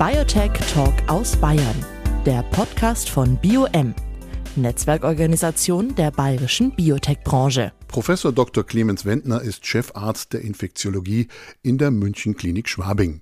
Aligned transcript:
Biotech 0.00 0.52
Talk 0.72 0.94
aus 1.08 1.36
Bayern, 1.36 1.84
der 2.24 2.42
Podcast 2.44 3.10
von 3.10 3.36
BioM, 3.36 3.94
Netzwerkorganisation 4.56 5.94
der 5.94 6.10
bayerischen 6.10 6.74
Biotech-Branche. 6.74 7.72
Professor 7.86 8.32
Dr. 8.32 8.64
Clemens 8.64 9.04
Wendner 9.04 9.42
ist 9.42 9.66
Chefarzt 9.66 10.32
der 10.32 10.40
Infektiologie 10.40 11.28
in 11.62 11.76
der 11.76 11.90
München 11.90 12.34
Klinik 12.34 12.70
Schwabing. 12.70 13.20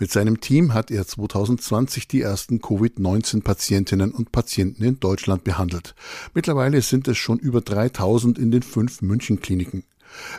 Mit 0.00 0.10
seinem 0.10 0.40
Team 0.40 0.74
hat 0.74 0.90
er 0.90 1.06
2020 1.06 2.08
die 2.08 2.22
ersten 2.22 2.60
Covid-19-Patientinnen 2.60 4.10
und 4.10 4.32
Patienten 4.32 4.82
in 4.82 4.98
Deutschland 4.98 5.44
behandelt. 5.44 5.94
Mittlerweile 6.34 6.82
sind 6.82 7.06
es 7.06 7.18
schon 7.18 7.38
über 7.38 7.60
3000 7.60 8.36
in 8.36 8.50
den 8.50 8.62
fünf 8.62 9.00
München-Kliniken. 9.00 9.84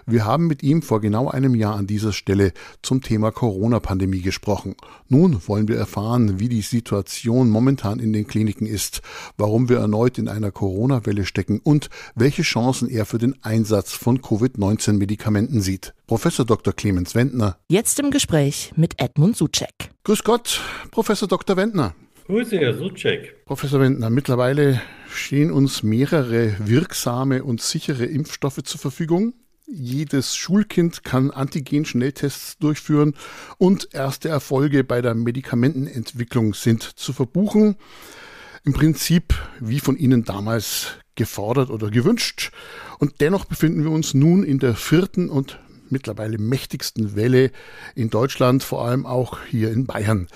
Wir 0.06 0.26
haben 0.26 0.48
mit 0.48 0.64
ihm 0.64 0.82
vor 0.82 1.02
genau 1.02 1.30
einem 1.30 1.56
Jahr 1.56 1.76
an 1.76 1.88
dieser 1.88 2.14
Stelle 2.14 2.54
zum 2.82 3.02
Thema 3.02 3.32
Corona-Pandemie 3.32 4.22
gesprochen. 4.22 4.76
Nun 5.08 5.42
wollen 5.48 5.68
wir 5.68 5.78
erfahren, 5.78 6.40
wie 6.40 6.50
die 6.50 6.62
Situation 6.62 7.50
momentan 7.50 8.00
in 8.00 8.14
den 8.14 8.28
Kliniken 8.28 8.68
ist, 8.68 9.02
warum 9.38 9.70
wir 9.70 9.78
erneut 9.78 10.18
in 10.18 10.28
einer 10.28 10.52
Corona-Welle 10.52 11.26
stecken 11.26 11.60
und 11.64 11.90
welche 12.16 12.42
Chancen 12.42 12.90
er 12.90 13.06
für 13.06 13.18
den 13.18 13.36
Einsatz 13.44 13.94
von 13.94 14.22
Covid-19-Medikamenten 14.22 15.62
sieht. 15.62 15.94
Professor 16.08 16.46
Dr. 16.46 16.74
Clemens 16.74 17.16
Wendner. 17.16 17.58
Jetzt 17.70 18.00
im 18.00 18.12
Gespräch 18.12 18.72
mit 18.76 19.00
Edmund 19.00 19.36
Suchek. 19.36 19.92
Grüß 20.04 20.24
Gott, 20.24 20.62
Professor 20.92 21.28
Dr. 21.28 21.58
Wendner. 21.58 21.94
Grüße, 22.28 22.58
Herr 22.58 22.74
Suchek. 22.74 23.46
Professor 23.46 23.80
Wendner, 23.80 24.10
mittlerweile 24.10 24.82
stehen 25.10 25.50
uns 25.50 25.82
mehrere 25.82 26.56
wirksame 26.60 27.44
und 27.44 27.62
sichere 27.62 28.06
Impfstoffe 28.06 28.64
zur 28.64 28.80
Verfügung. 28.82 29.34
Jedes 29.70 30.38
Schulkind 30.38 31.04
kann 31.04 31.30
Antigen-Schnelltests 31.30 32.58
durchführen 32.58 33.16
und 33.58 33.94
erste 33.94 34.30
Erfolge 34.30 34.86
bei 34.86 35.02
der 35.02 35.14
Medikamentenentwicklung 35.14 36.54
sind 36.54 36.84
zu 36.84 37.12
verbuchen. 37.12 37.76
Im 38.64 38.72
Prinzip 38.72 39.34
wie 39.60 39.82
von 39.82 39.98
Ihnen 39.98 40.24
damals 40.24 40.92
gefordert 41.16 41.70
oder 41.70 41.92
gewünscht. 41.92 42.54
Und 42.98 43.20
dennoch 43.20 43.44
befinden 43.44 43.84
wir 43.84 43.92
uns 43.92 44.14
nun 44.14 44.46
in 44.46 44.60
der 44.60 44.74
vierten 44.74 45.30
und 45.30 45.60
mittlerweile 45.90 46.38
mächtigsten 46.38 47.18
Welle 47.18 47.52
in 47.94 48.10
Deutschland, 48.10 48.64
vor 48.64 48.86
allem 48.86 49.06
auch 49.06 49.40
hier 49.50 49.70
in 49.72 49.86
Bayern. 49.86 50.30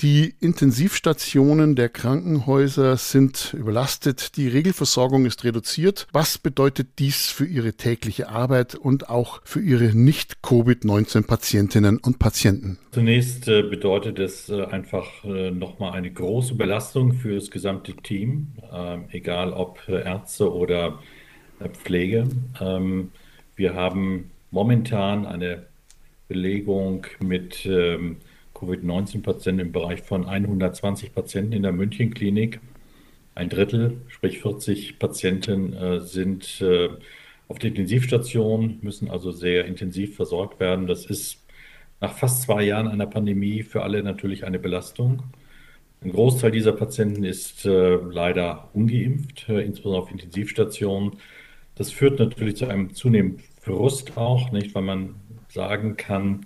Die 0.00 0.34
Intensivstationen 0.40 1.76
der 1.76 1.88
Krankenhäuser 1.88 2.96
sind 2.96 3.54
überlastet, 3.54 4.36
die 4.36 4.48
Regelversorgung 4.48 5.24
ist 5.24 5.44
reduziert. 5.44 6.08
Was 6.12 6.36
bedeutet 6.36 6.98
dies 6.98 7.30
für 7.30 7.46
Ihre 7.46 7.74
tägliche 7.74 8.28
Arbeit 8.28 8.74
und 8.74 9.08
auch 9.08 9.40
für 9.44 9.60
Ihre 9.60 9.96
Nicht-Covid-19-Patientinnen 9.96 11.98
und 11.98 12.18
Patienten? 12.18 12.78
Zunächst 12.90 13.46
äh, 13.46 13.62
bedeutet 13.62 14.18
es 14.18 14.48
äh, 14.48 14.64
einfach 14.64 15.06
äh, 15.22 15.52
nochmal 15.52 15.92
eine 15.92 16.10
große 16.10 16.56
Belastung 16.56 17.12
für 17.12 17.36
das 17.36 17.52
gesamte 17.52 17.94
Team, 17.94 18.48
ähm, 18.72 19.04
egal 19.12 19.52
ob 19.52 19.88
Ärzte 19.88 20.52
oder 20.52 20.98
Pflege. 21.72 22.26
Ähm, 22.60 23.12
wir 23.54 23.74
haben 23.74 24.32
momentan 24.50 25.24
eine 25.24 25.66
Belegung 26.26 27.06
mit 27.20 27.64
ähm, 27.64 28.16
Covid-19-Patienten 28.54 29.66
im 29.66 29.72
Bereich 29.72 30.02
von 30.02 30.26
120 30.26 31.14
Patienten 31.14 31.52
in 31.52 31.62
der 31.62 31.72
München-Klinik. 31.72 32.60
Ein 33.34 33.48
Drittel, 33.48 34.00
sprich 34.08 34.40
40 34.40 34.98
Patienten, 34.98 35.72
äh, 35.72 36.00
sind 36.00 36.60
äh, 36.60 36.88
auf 37.48 37.58
der 37.58 37.70
Intensivstation, 37.70 38.78
müssen 38.80 39.10
also 39.10 39.32
sehr 39.32 39.64
intensiv 39.66 40.16
versorgt 40.16 40.60
werden. 40.60 40.86
Das 40.86 41.04
ist 41.06 41.44
nach 42.00 42.16
fast 42.16 42.42
zwei 42.42 42.62
Jahren 42.62 42.88
einer 42.88 43.06
Pandemie 43.06 43.62
für 43.62 43.82
alle 43.82 44.02
natürlich 44.02 44.44
eine 44.44 44.58
Belastung. 44.58 45.22
Ein 46.02 46.12
Großteil 46.12 46.50
dieser 46.50 46.72
Patienten 46.72 47.24
ist 47.24 47.64
äh, 47.64 47.94
leider 47.96 48.68
ungeimpft, 48.74 49.48
äh, 49.48 49.62
insbesondere 49.62 50.02
auf 50.02 50.10
Intensivstationen. 50.10 51.12
Das 51.76 51.90
führt 51.90 52.18
natürlich 52.18 52.56
zu 52.56 52.66
einem 52.66 52.94
zunehmenden 52.94 53.42
Frust 53.60 54.16
auch, 54.16 54.52
nicht, 54.52 54.74
weil 54.74 54.82
man 54.82 55.14
sagen 55.48 55.96
kann, 55.96 56.42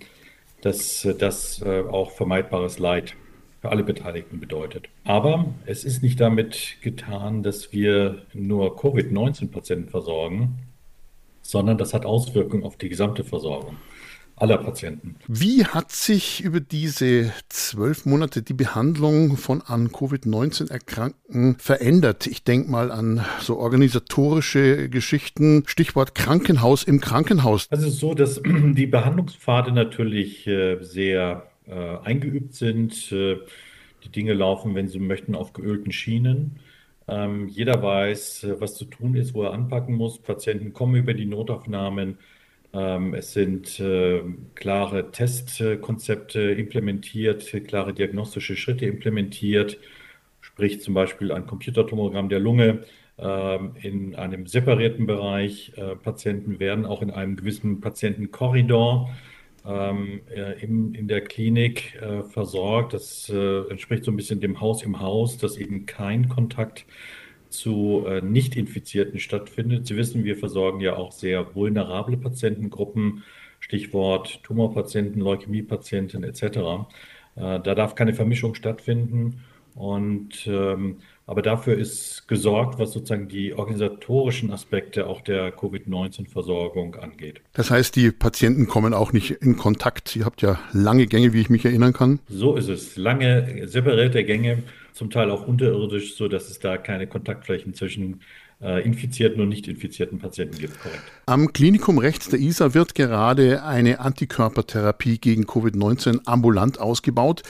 dass 0.61 1.07
das 1.17 1.61
äh, 1.61 1.81
auch 1.81 2.11
vermeidbares 2.11 2.79
Leid 2.79 3.15
für 3.61 3.69
alle 3.69 3.83
Beteiligten 3.83 4.39
bedeutet. 4.39 4.89
Aber 5.03 5.53
es 5.65 5.83
ist 5.83 6.01
nicht 6.01 6.19
damit 6.19 6.77
getan, 6.81 7.43
dass 7.43 7.73
wir 7.73 8.25
nur 8.33 8.75
Covid-19-Patienten 8.77 9.89
versorgen, 9.89 10.59
sondern 11.41 11.77
das 11.77 11.93
hat 11.93 12.05
Auswirkungen 12.05 12.63
auf 12.63 12.77
die 12.77 12.89
gesamte 12.89 13.23
Versorgung 13.23 13.77
aller 14.39 14.57
Patienten. 14.57 15.15
Wie 15.27 15.65
hat 15.65 15.91
sich 15.91 16.41
über 16.43 16.59
diese 16.59 17.31
zwölf 17.49 18.05
Monate 18.05 18.41
die 18.41 18.53
Behandlung 18.53 19.37
von 19.37 19.61
an 19.61 19.89
Covid-19 19.89 20.71
Erkrankten 20.71 21.57
verändert? 21.59 22.25
Ich 22.27 22.43
denke 22.43 22.71
mal 22.71 22.91
an 22.91 23.25
so 23.41 23.57
organisatorische 23.57 24.89
Geschichten, 24.89 25.63
Stichwort 25.67 26.15
Krankenhaus 26.15 26.83
im 26.83 27.01
Krankenhaus. 27.01 27.67
Also 27.69 27.87
es 27.87 27.93
ist 27.93 27.99
so, 27.99 28.13
dass 28.13 28.41
die 28.45 28.87
Behandlungspfade 28.87 29.71
natürlich 29.71 30.47
äh, 30.47 30.81
sehr 30.81 31.47
äh, 31.67 31.97
eingeübt 32.03 32.53
sind. 32.53 33.11
Äh, 33.11 33.37
die 34.03 34.09
Dinge 34.09 34.33
laufen, 34.33 34.75
wenn 34.75 34.87
Sie 34.87 34.99
möchten, 34.99 35.35
auf 35.35 35.51
geölten 35.53 35.91
Schienen. 35.91 36.59
Ähm, 37.07 37.47
jeder 37.47 37.81
weiß, 37.81 38.47
was 38.59 38.75
zu 38.75 38.85
tun 38.85 39.15
ist, 39.15 39.33
wo 39.33 39.43
er 39.43 39.53
anpacken 39.53 39.95
muss. 39.95 40.19
Patienten 40.19 40.73
kommen 40.73 40.95
über 40.95 41.13
die 41.13 41.25
Notaufnahmen 41.25 42.17
es 42.71 43.33
sind 43.33 43.79
äh, 43.79 44.21
klare 44.53 45.11
Testkonzepte 45.11 46.39
implementiert, 46.39 47.51
klare 47.67 47.93
diagnostische 47.93 48.55
Schritte 48.55 48.85
implementiert, 48.85 49.79
sprich 50.39 50.81
zum 50.81 50.93
Beispiel 50.93 51.31
ein 51.31 51.47
Computertomogramm 51.47 52.29
der 52.29 52.39
Lunge 52.39 52.83
ähm, 53.17 53.71
in 53.81 54.15
einem 54.15 54.45
separierten 54.45 55.07
Bereich. 55.07 55.73
Äh, 55.77 55.95
Patienten 55.95 56.59
werden 56.59 56.85
auch 56.85 57.01
in 57.01 57.09
einem 57.09 57.37
gewissen 57.37 57.81
Patientenkorridor 57.81 59.09
ähm, 59.65 60.21
äh, 60.29 60.63
in 60.63 61.07
der 61.07 61.21
Klinik 61.21 61.99
versorgt. 62.29 62.93
Das 62.93 63.29
entspricht 63.29 64.03
so 64.03 64.11
ein 64.11 64.15
bisschen 64.15 64.41
dem 64.41 64.61
Haus 64.61 64.83
im 64.83 64.99
Haus, 64.99 65.37
dass 65.39 65.57
eben 65.57 65.87
kein 65.87 66.29
Kontakt 66.29 66.85
zu 67.49 68.05
äh, 68.07 68.21
Nicht-Infizierten 68.21 69.19
stattfindet. 69.19 69.87
Sie 69.87 69.97
wissen, 69.97 70.23
wir 70.23 70.37
versorgen 70.37 70.79
ja 70.79 70.95
auch 70.95 71.11
sehr 71.11 71.55
vulnerable 71.55 72.17
Patientengruppen, 72.17 73.23
Stichwort 73.59 74.43
Tumorpatienten, 74.43 75.21
Leukämiepatienten 75.21 76.23
etc. 76.23 76.43
Äh, 76.43 76.79
da 77.35 77.59
darf 77.59 77.95
keine 77.95 78.13
Vermischung 78.13 78.55
stattfinden. 78.55 79.41
Und 79.75 80.47
ähm, 80.47 80.97
aber 81.29 81.43
dafür 81.43 81.77
ist 81.77 82.27
gesorgt, 82.27 82.79
was 82.79 82.91
sozusagen 82.91 83.27
die 83.27 83.53
organisatorischen 83.53 84.51
Aspekte 84.51 85.05
auch 85.05 85.21
der 85.21 85.51
Covid-19-Versorgung 85.51 86.95
angeht. 86.95 87.41
Das 87.53 87.69
heißt, 87.69 87.95
die 87.95 88.09
Patienten 88.09 88.65
kommen 88.65 88.95
auch 88.95 89.13
nicht 89.13 89.29
in 89.29 89.55
Kontakt. 89.55 90.15
Ihr 90.15 90.25
habt 90.25 90.41
ja 90.41 90.59
lange 90.73 91.05
Gänge, 91.05 91.31
wie 91.31 91.41
ich 91.41 91.51
mich 91.51 91.63
erinnern 91.65 91.93
kann. 91.93 92.19
So 92.27 92.55
ist 92.55 92.67
es. 92.67 92.97
Lange 92.97 93.67
separierte 93.67 94.23
Gänge 94.23 94.63
zum 94.99 95.09
Teil 95.09 95.31
auch 95.31 95.47
unterirdisch, 95.47 96.15
sodass 96.15 96.49
es 96.49 96.59
da 96.59 96.77
keine 96.77 97.07
Kontaktflächen 97.07 97.73
zwischen 97.73 98.19
äh, 98.61 98.83
infizierten 98.85 99.41
und 99.41 99.47
nicht 99.47 99.67
infizierten 99.69 100.19
Patienten 100.19 100.59
gibt. 100.59 100.77
Korrekt. 100.81 101.01
Am 101.25 101.53
Klinikum 101.53 101.97
rechts 101.97 102.27
der 102.27 102.39
ISA 102.39 102.73
wird 102.73 102.95
gerade 102.95 103.63
eine 103.63 104.01
Antikörpertherapie 104.01 105.17
gegen 105.17 105.45
Covid-19 105.45 106.25
ambulant 106.25 106.81
ausgebaut. 106.81 107.43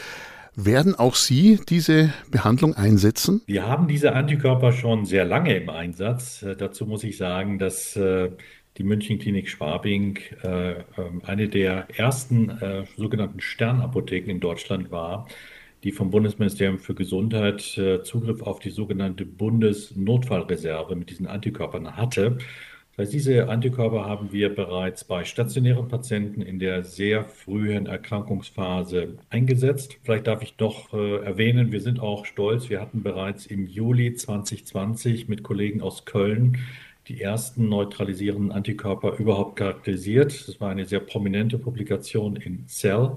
Werden 0.55 0.93
auch 0.93 1.15
Sie 1.15 1.59
diese 1.67 2.13
Behandlung 2.29 2.75
einsetzen? 2.75 3.41
Wir 3.47 3.65
haben 3.65 3.87
diese 3.87 4.13
Antikörper 4.13 4.71
schon 4.71 5.05
sehr 5.05 5.25
lange 5.25 5.55
im 5.55 5.69
Einsatz. 5.69 6.43
Äh, 6.43 6.55
dazu 6.55 6.85
muss 6.85 7.03
ich 7.03 7.17
sagen, 7.17 7.57
dass 7.57 7.95
äh, 7.95 8.29
die 8.77 8.83
München 8.83 9.17
Klinik 9.17 9.49
Schwabing 9.49 10.19
äh, 10.43 10.71
ähm, 10.71 11.23
eine 11.25 11.49
der 11.49 11.87
ersten 11.97 12.85
sogenannten 12.95 13.41
Sternapotheken 13.41 14.29
in 14.29 14.39
Deutschland 14.39 14.91
war, 14.91 15.27
die 15.83 15.91
vom 15.91 16.09
Bundesministerium 16.09 16.79
für 16.79 16.95
Gesundheit 16.95 17.77
äh, 17.77 18.03
Zugriff 18.03 18.41
auf 18.41 18.59
die 18.59 18.69
sogenannte 18.69 19.25
Bundesnotfallreserve 19.25 20.95
mit 20.95 21.09
diesen 21.09 21.27
Antikörpern 21.27 21.95
hatte. 21.95 22.37
Das 22.91 23.05
heißt, 23.05 23.13
diese 23.13 23.47
Antikörper 23.47 24.05
haben 24.05 24.33
wir 24.33 24.53
bereits 24.53 25.05
bei 25.05 25.23
stationären 25.23 25.87
Patienten 25.87 26.41
in 26.41 26.59
der 26.59 26.83
sehr 26.83 27.23
frühen 27.23 27.85
Erkrankungsphase 27.85 29.17
eingesetzt. 29.29 29.97
Vielleicht 30.03 30.27
darf 30.27 30.41
ich 30.41 30.55
doch 30.55 30.93
äh, 30.93 31.23
erwähnen, 31.23 31.71
wir 31.71 31.79
sind 31.79 32.01
auch 32.01 32.25
stolz, 32.25 32.69
wir 32.69 32.81
hatten 32.81 33.01
bereits 33.01 33.45
im 33.45 33.67
Juli 33.67 34.15
2020 34.15 35.29
mit 35.29 35.43
Kollegen 35.43 35.81
aus 35.81 36.03
Köln 36.03 36.57
die 37.07 37.21
ersten 37.21 37.69
neutralisierenden 37.69 38.51
Antikörper 38.51 39.17
überhaupt 39.17 39.55
charakterisiert. 39.55 40.47
Das 40.47 40.59
war 40.59 40.69
eine 40.69 40.85
sehr 40.85 40.99
prominente 40.99 41.57
Publikation 41.57 42.35
in 42.35 42.67
Cell. 42.67 43.15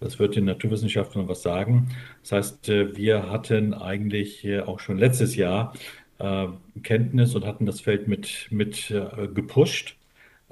Das 0.00 0.18
wird 0.18 0.36
den 0.36 0.44
Naturwissenschaftlern 0.44 1.28
was 1.28 1.42
sagen. 1.42 1.88
Das 2.22 2.32
heißt, 2.32 2.68
äh, 2.68 2.96
wir 2.96 3.30
hatten 3.30 3.74
eigentlich 3.74 4.44
äh, 4.44 4.60
auch 4.60 4.80
schon 4.80 4.98
letztes 4.98 5.36
Jahr 5.36 5.72
äh, 6.18 6.46
Kenntnis 6.82 7.34
und 7.34 7.46
hatten 7.46 7.66
das 7.66 7.80
Feld 7.80 8.08
mit, 8.08 8.48
mit 8.50 8.92
gepusht. 9.34 9.96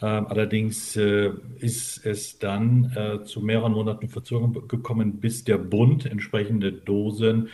Ähm, 0.01 0.27
allerdings 0.27 0.97
ist 0.97 2.07
es 2.07 2.39
dann 2.39 3.23
zu 3.27 3.41
mehreren 3.41 3.73
Monaten 3.73 4.09
Verzögerung 4.09 4.67
gekommen, 4.69 5.21
bis 5.21 5.45
der 5.45 5.59
Bund 5.59 6.07
entsprechende 6.07 6.73
Dosen 6.73 7.49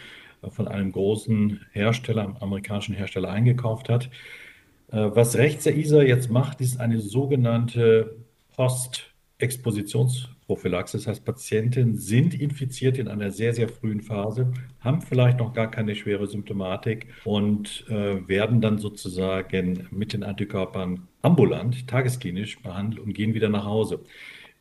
von 0.50 0.69
einem 0.69 0.93
großen 0.93 1.67
Hersteller, 1.73 2.23
einem 2.23 2.37
amerikanischen 2.37 2.94
Hersteller, 2.94 3.31
eingekauft 3.31 3.88
hat. 3.88 4.08
Was 4.88 5.37
rechts 5.37 5.64
der 5.64 5.76
ISA 5.76 6.02
jetzt 6.02 6.31
macht, 6.31 6.61
ist 6.61 6.81
eine 6.81 7.00
sogenannte 7.00 8.17
Post-Expositions- 8.56 10.29
Prophylaxe. 10.49 10.97
Das 10.97 11.06
heißt, 11.06 11.25
Patienten 11.25 11.97
sind 11.97 12.35
infiziert 12.35 12.99
in 12.99 13.06
einer 13.06 13.31
sehr, 13.31 13.53
sehr 13.53 13.69
frühen 13.69 14.00
Phase, 14.00 14.50
haben 14.81 15.03
vielleicht 15.03 15.39
noch 15.39 15.53
gar 15.53 15.71
keine 15.71 15.95
schwere 15.95 16.27
Symptomatik 16.27 17.06
und 17.25 17.85
äh, 17.89 18.27
werden 18.27 18.61
dann 18.62 18.79
sozusagen 18.79 19.87
mit 19.91 20.15
den 20.15 20.25
Antikörpern 20.25 21.06
ambulant, 21.23 21.87
tagesklinisch 21.87 22.61
behandelt 22.61 23.00
und 23.00 23.12
gehen 23.12 23.35
wieder 23.35 23.50
nach 23.50 23.67
Hause. 23.67 24.00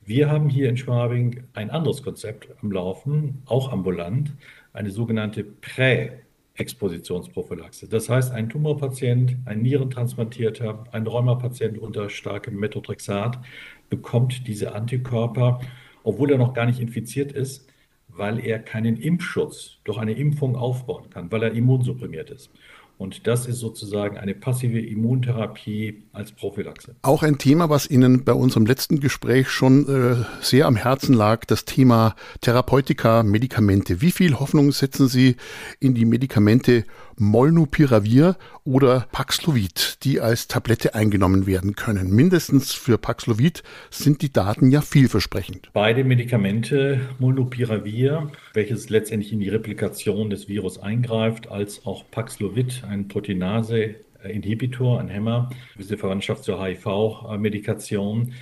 Wir 0.05 0.29
haben 0.29 0.49
hier 0.49 0.69
in 0.69 0.77
Schwabing 0.77 1.43
ein 1.53 1.69
anderes 1.69 2.03
Konzept 2.03 2.49
am 2.61 2.71
Laufen, 2.71 3.41
auch 3.45 3.71
ambulant, 3.71 4.33
eine 4.73 4.91
sogenannte 4.91 5.43
Prä- 5.43 6.11
Expositionsprophylaxe. 6.57 7.87
Das 7.87 8.09
heißt, 8.09 8.31
ein 8.33 8.49
Tumorpatient, 8.49 9.37
ein 9.45 9.61
Nierentransplantierter, 9.61 10.85
ein 10.91 11.05
Rheumapatient 11.05 11.77
unter 11.77 12.09
starkem 12.09 12.55
Methotrexat 12.55 13.39
bekommt 13.89 14.47
diese 14.47 14.73
Antikörper, 14.73 15.61
obwohl 16.03 16.31
er 16.31 16.37
noch 16.37 16.53
gar 16.53 16.65
nicht 16.65 16.79
infiziert 16.79 17.31
ist, 17.31 17.67
weil 18.07 18.39
er 18.39 18.59
keinen 18.59 18.97
Impfschutz 18.97 19.79
durch 19.83 19.97
eine 19.97 20.13
Impfung 20.13 20.55
aufbauen 20.55 21.09
kann, 21.09 21.31
weil 21.31 21.43
er 21.43 21.51
immunsupprimiert 21.51 22.29
ist. 22.29 22.49
Und 22.97 23.27
das 23.27 23.45
ist 23.45 23.59
sozusagen 23.59 24.17
eine 24.17 24.33
passive 24.33 24.79
Immuntherapie 24.79 26.03
als 26.13 26.31
Prophylaxe. 26.31 26.95
Auch 27.03 27.21
ein 27.21 27.37
Thema, 27.37 27.69
was 27.69 27.89
Ihnen 27.89 28.23
bei 28.23 28.33
unserem 28.33 28.65
letzten 28.65 28.99
Gespräch 28.99 29.49
schon 29.49 29.87
äh, 29.87 30.25
sehr 30.41 30.65
am 30.65 30.75
Herzen 30.75 31.13
lag, 31.13 31.45
das 31.45 31.65
Thema 31.65 32.15
Therapeutika, 32.41 33.21
Medikamente. 33.21 34.01
Wie 34.01 34.11
viel 34.11 34.39
Hoffnung 34.39 34.71
setzen 34.71 35.07
Sie 35.07 35.35
in 35.79 35.93
die 35.93 36.05
Medikamente 36.05 36.85
Molnupiravir 37.19 38.35
oder 38.63 39.07
Paxlovid, 39.11 40.03
die 40.03 40.19
als 40.19 40.47
Tablette 40.47 40.93
eingenommen 40.93 41.47
werden 41.47 41.75
können. 41.75 42.11
Mindestens 42.11 42.73
für 42.73 42.97
Paxlovid 42.97 43.63
sind 43.89 44.21
die 44.21 44.31
Daten 44.31 44.69
ja 44.69 44.81
vielversprechend. 44.81 45.69
Beide 45.73 46.03
Medikamente, 46.03 47.01
Molnupiravir, 47.17 48.31
welches 48.53 48.89
letztendlich 48.89 49.33
in 49.33 49.39
die 49.39 49.49
Replikation 49.49 50.29
des 50.29 50.47
Virus 50.47 50.77
eingreift, 50.77 51.49
als 51.49 51.85
auch 51.85 52.03
Paxlovid, 52.11 52.83
ein 52.87 53.07
Proteinase-Inhibitor, 53.07 54.99
ein 54.99 55.09
Hämmer, 55.09 55.49
diese 55.77 55.97
Verwandtschaft 55.97 56.43
zur 56.43 56.63
HIV-Medikation, 56.63 58.33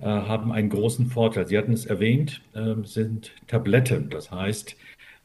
äh, 0.00 0.04
haben 0.04 0.52
einen 0.52 0.68
großen 0.68 1.06
Vorteil. 1.06 1.46
Sie 1.46 1.56
hatten 1.56 1.72
es 1.72 1.86
erwähnt, 1.86 2.42
äh, 2.54 2.74
sind 2.84 3.32
Tabletten. 3.46 4.10
Das 4.10 4.30
heißt, 4.30 4.76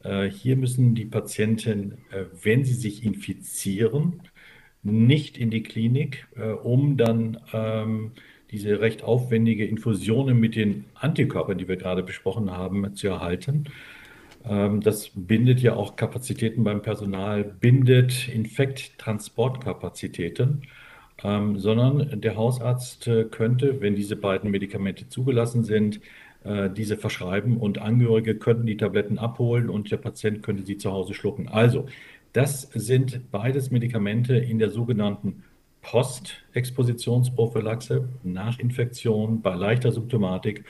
äh, 0.04 0.30
hier 0.30 0.56
müssen 0.56 0.96
die 0.96 1.06
Patienten, 1.06 1.98
äh, 2.12 2.26
wenn 2.44 2.64
sie 2.64 2.74
sich 2.74 3.04
infizieren, 3.04 4.22
nicht 4.82 5.38
in 5.38 5.50
die 5.50 5.62
Klinik, 5.62 6.28
um 6.64 6.96
dann 6.96 7.38
ähm, 7.52 8.14
diese 8.50 8.80
recht 8.80 9.04
aufwendige 9.04 9.66
Infusionen 9.66 10.40
mit 10.40 10.56
den 10.56 10.86
Antikörpern, 10.94 11.58
die 11.58 11.68
wir 11.68 11.76
gerade 11.76 12.02
besprochen 12.02 12.52
haben, 12.52 12.96
zu 12.96 13.10
erhalten. 13.10 13.66
Ähm, 14.50 14.82
das 14.82 15.12
bindet 15.16 15.62
ja 15.62 15.76
auch 15.76 15.96
Kapazitäten 15.96 16.66
beim 16.66 16.82
Personal, 16.82 17.44
bindet 17.44 18.28
Infekttransportkapazitäten, 18.28 20.64
ähm, 21.24 21.60
sondern 21.60 22.22
der 22.22 22.36
Hausarzt 22.36 23.10
könnte, 23.32 23.82
wenn 23.82 23.96
diese 23.96 24.16
beiden 24.16 24.52
Medikamente 24.52 25.08
zugelassen 25.08 25.64
sind, 25.64 26.00
äh, 26.44 26.70
diese 26.70 26.98
verschreiben 26.98 27.58
und 27.58 27.80
Angehörige 27.80 28.36
könnten 28.36 28.66
die 28.66 28.78
Tabletten 28.78 29.18
abholen 29.20 29.70
und 29.70 29.92
der 29.92 29.98
Patient 29.98 30.42
könnte 30.44 30.64
sie 30.64 30.78
zu 30.78 30.92
Hause 30.92 31.14
schlucken. 31.14 31.48
Also, 31.50 31.86
das 32.34 32.62
sind 32.74 33.32
beides 33.32 33.72
Medikamente 33.72 34.36
in 34.38 34.60
der 34.60 34.70
sogenannten 34.70 35.44
Postexpositionsprophylaxe 35.82 38.08
nach 38.24 38.60
Infektion 38.60 39.42
bei 39.42 39.56
leichter 39.56 39.92
Symptomatik, 39.92 40.64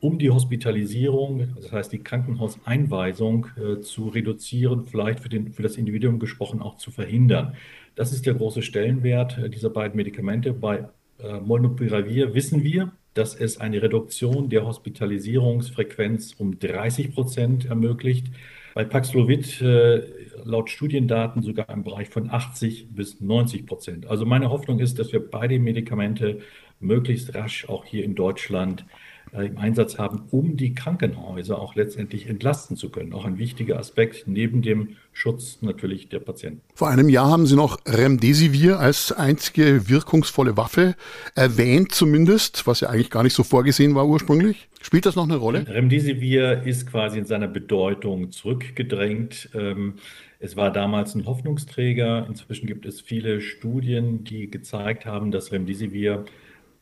um 0.00 0.18
die 0.18 0.30
Hospitalisierung, 0.30 1.48
das 1.56 1.72
heißt 1.72 1.92
die 1.92 2.02
Krankenhauseinweisung 2.02 3.46
äh, 3.56 3.80
zu 3.80 4.08
reduzieren, 4.08 4.84
vielleicht 4.84 5.20
für, 5.20 5.28
den, 5.28 5.52
für 5.52 5.62
das 5.62 5.76
Individuum 5.76 6.18
gesprochen 6.18 6.62
auch 6.62 6.76
zu 6.76 6.90
verhindern. 6.90 7.54
Das 7.94 8.12
ist 8.12 8.24
der 8.24 8.34
große 8.34 8.62
Stellenwert 8.62 9.38
äh, 9.38 9.50
dieser 9.50 9.70
beiden 9.70 9.96
Medikamente. 9.96 10.52
Bei 10.52 10.88
äh, 11.18 11.40
Molnupiravir 11.40 12.34
wissen 12.34 12.64
wir, 12.64 12.92
dass 13.14 13.34
es 13.34 13.60
eine 13.60 13.82
Reduktion 13.82 14.48
der 14.48 14.64
Hospitalisierungsfrequenz 14.64 16.34
um 16.38 16.58
30 16.58 17.12
Prozent 17.14 17.66
ermöglicht. 17.66 18.28
Bei 18.74 18.84
Paxlovid 18.84 19.60
äh, 19.60 20.02
laut 20.44 20.70
Studiendaten 20.70 21.42
sogar 21.42 21.68
im 21.70 21.82
Bereich 21.82 22.08
von 22.08 22.30
80 22.30 22.94
bis 22.94 23.20
90 23.20 23.66
Prozent. 23.66 24.06
Also 24.06 24.24
meine 24.24 24.50
Hoffnung 24.50 24.78
ist, 24.78 24.98
dass 24.98 25.12
wir 25.12 25.28
beide 25.28 25.58
Medikamente 25.58 26.38
möglichst 26.78 27.34
rasch 27.34 27.68
auch 27.68 27.84
hier 27.84 28.04
in 28.04 28.14
Deutschland 28.14 28.86
im 29.32 29.58
Einsatz 29.58 29.98
haben, 29.98 30.22
um 30.30 30.56
die 30.56 30.74
Krankenhäuser 30.74 31.60
auch 31.60 31.74
letztendlich 31.74 32.28
entlasten 32.28 32.76
zu 32.76 32.90
können. 32.90 33.12
Auch 33.12 33.24
ein 33.24 33.38
wichtiger 33.38 33.78
Aspekt 33.78 34.24
neben 34.26 34.62
dem 34.62 34.96
Schutz 35.12 35.58
natürlich 35.60 36.08
der 36.08 36.20
Patienten. 36.20 36.62
Vor 36.74 36.88
einem 36.88 37.08
Jahr 37.08 37.30
haben 37.30 37.46
Sie 37.46 37.56
noch 37.56 37.78
Remdesivir 37.86 38.80
als 38.80 39.12
einzige 39.12 39.88
wirkungsvolle 39.88 40.56
Waffe 40.56 40.96
erwähnt 41.34 41.92
zumindest, 41.92 42.66
was 42.66 42.80
ja 42.80 42.88
eigentlich 42.88 43.10
gar 43.10 43.22
nicht 43.22 43.34
so 43.34 43.42
vorgesehen 43.42 43.94
war 43.94 44.06
ursprünglich. 44.06 44.68
Spielt 44.80 45.06
das 45.06 45.14
noch 45.14 45.24
eine 45.24 45.36
Rolle? 45.36 45.66
Remdesivir 45.68 46.62
ist 46.64 46.86
quasi 46.86 47.18
in 47.18 47.26
seiner 47.26 47.48
Bedeutung 47.48 48.32
zurückgedrängt. 48.32 49.50
Ähm, 49.54 49.94
es 50.38 50.56
war 50.56 50.72
damals 50.72 51.14
ein 51.14 51.26
Hoffnungsträger. 51.26 52.26
Inzwischen 52.26 52.66
gibt 52.66 52.86
es 52.86 53.00
viele 53.00 53.42
Studien, 53.42 54.24
die 54.24 54.50
gezeigt 54.50 55.04
haben, 55.04 55.30
dass 55.30 55.52
Remdesivir 55.52 56.24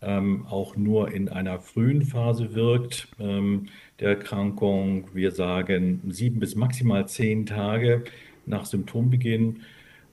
ähm, 0.00 0.47
auch 0.47 0.77
nur 0.77 1.12
in 1.12 1.29
einer 1.29 1.61
frühen 1.61 2.03
Phase 2.03 2.55
wirkt 2.55 3.09
ähm, 3.19 3.67
der 4.00 4.11
Erkrankung. 4.11 5.09
Wir 5.12 5.33
sagen 5.33 6.03
sieben 6.09 6.41
bis 6.41 6.55
maximal 6.55 7.09
zehn 7.09 7.47
Tage 7.47 8.05
nach 8.47 8.65
Symptombeginn. 8.65 9.62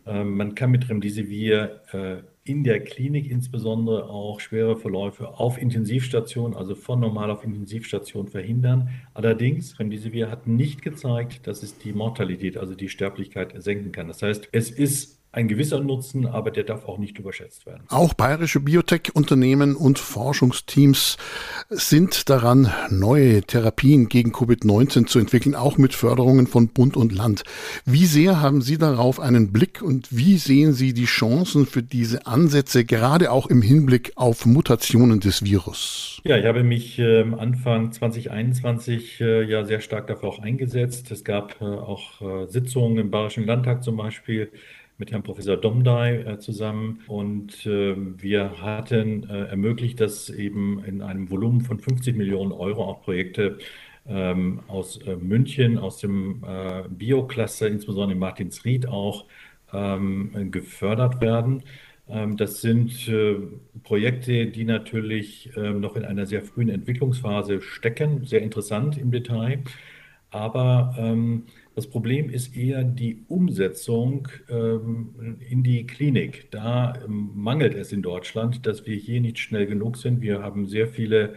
Ähm, 0.08 0.38
man 0.38 0.56
kann 0.56 0.72
mit 0.72 0.90
Remdesivir 0.90 1.82
äh, 1.92 2.18
in 2.46 2.64
der 2.64 2.84
Klinik 2.84 3.30
insbesondere 3.30 4.08
auch 4.08 4.40
schwere 4.40 4.76
Verläufe 4.76 5.40
auf 5.40 5.60
Intensivstation, 5.60 6.56
also 6.56 6.76
von 6.76 7.00
normal 7.00 7.32
auf 7.32 7.44
Intensivstation 7.44 8.28
verhindern. 8.28 8.90
Allerdings, 9.16 9.80
Remdesivir 9.80 10.30
hat 10.30 10.46
nicht 10.46 10.84
gezeigt, 10.84 11.48
dass 11.48 11.64
es 11.64 11.80
die 11.80 11.92
Mortalität, 11.92 12.58
also 12.58 12.76
die 12.76 12.90
Sterblichkeit 12.90 13.54
senken 13.58 13.92
kann. 13.92 14.08
Das 14.08 14.22
heißt, 14.22 14.50
es 14.52 14.70
ist 14.70 15.25
ein 15.36 15.50
gewisser 15.50 15.82
Nutzen, 15.82 16.26
aber 16.26 16.50
der 16.50 16.64
darf 16.64 16.86
auch 16.86 16.98
nicht 16.98 17.20
überschätzt 17.20 17.66
werden. 17.66 17.84
Auch 17.90 18.14
bayerische 18.14 18.62
Biotech-Unternehmen 18.62 19.76
und 19.76 20.00
Forschungsteams 20.00 21.18
sind 21.70 22.30
daran, 22.30 22.72
neue 22.90 23.42
Therapien 23.42 24.08
gegen 24.08 24.32
Covid-19 24.32 25.08
zu 25.08 25.20
entwickeln, 25.20 25.54
auch 25.54 25.78
mit 25.78 25.94
Förderungen 25.94 26.48
von 26.48 26.70
Bund 26.70 26.96
und 26.96 27.14
Land. 27.14 27.44
Wie 27.84 28.06
sehr 28.06 28.42
haben 28.42 28.62
Sie 28.62 28.78
darauf 28.78 29.20
einen 29.20 29.52
Blick 29.52 29.82
und 29.82 30.16
wie 30.16 30.38
sehen 30.38 30.72
Sie 30.72 30.94
die 30.94 31.06
Chancen 31.06 31.66
für 31.66 31.84
diese 31.84 32.26
Ansätze, 32.26 32.86
gerade 32.86 33.30
auch 33.30 33.48
im 33.48 33.62
Hinblick 33.62 34.14
auf 34.16 34.46
Mutationen 34.46 35.20
des 35.20 35.44
Virus? 35.44 36.22
Ja, 36.24 36.38
ich 36.38 36.46
habe 36.46 36.64
mich 36.64 36.98
äh, 36.98 37.26
Anfang 37.38 37.92
2021 37.92 39.20
äh, 39.20 39.44
ja 39.44 39.66
sehr 39.66 39.82
stark 39.82 40.08
dafür 40.08 40.30
auch 40.30 40.40
eingesetzt. 40.40 41.12
Es 41.12 41.26
gab 41.26 41.60
äh, 41.60 41.66
auch 41.66 42.22
äh, 42.22 42.48
Sitzungen 42.48 42.98
im 42.98 43.12
Bayerischen 43.12 43.46
Landtag 43.46 43.84
zum 43.84 43.98
Beispiel 43.98 44.50
mit 44.98 45.12
Herrn 45.12 45.24
Professor 45.24 45.58
Domdai 45.58 46.22
äh, 46.22 46.40
zusammen 46.40 47.02
und 47.08 47.66
äh, 47.66 47.96
wir 47.98 48.62
hatten 48.62 49.30
äh, 49.30 49.48
ermöglicht, 49.48 50.00
dass 50.00 50.30
eben 50.30 50.84
in 50.86 51.02
einem 51.02 51.30
Volumen 51.30 51.62
von 51.62 51.80
50 51.80 52.16
Millionen 52.16 52.52
Euro 52.52 52.86
auch 52.86 53.02
Projekte 53.02 53.58
ähm, 54.08 54.62
aus 54.68 54.98
äh, 54.98 55.16
München, 55.16 55.78
aus 55.78 55.98
dem 56.00 56.44
äh, 56.48 56.84
Bio-Cluster, 56.90 57.68
insbesondere 57.68 58.14
in 58.14 58.20
Martinsried 58.20 58.88
auch, 58.88 59.26
ähm, 59.74 60.52
gefördert 60.52 61.22
werden. 61.22 61.64
Ähm, 62.08 62.38
das 62.38 62.62
sind 62.62 63.08
äh, 63.08 63.36
Projekte, 63.84 64.48
die 64.48 64.64
natürlich 64.64 65.50
ähm, 65.58 65.82
noch 65.82 65.96
in 65.96 66.06
einer 66.06 66.26
sehr 66.26 66.44
frühen 66.44 66.70
Entwicklungsphase 66.70 67.62
stecken, 67.62 68.26
sehr 68.26 68.42
interessant 68.42 68.98
im 68.98 69.12
Detail. 69.12 69.64
Aber 70.30 70.96
ähm, 70.98 71.46
das 71.76 71.88
Problem 71.88 72.30
ist 72.30 72.56
eher 72.56 72.84
die 72.84 73.26
Umsetzung 73.28 74.30
ähm, 74.50 75.40
in 75.50 75.62
die 75.62 75.86
Klinik. 75.86 76.48
Da 76.52 76.94
ähm, 77.06 77.32
mangelt 77.36 77.76
es 77.76 77.92
in 77.92 78.02
Deutschland, 78.02 78.66
dass 78.66 78.86
wir 78.86 78.96
hier 78.96 79.20
nicht 79.20 79.40
schnell 79.40 79.66
genug 79.68 79.98
sind. 79.98 80.22
Wir 80.22 80.42
haben 80.42 80.68
sehr 80.68 80.88
viele 80.88 81.36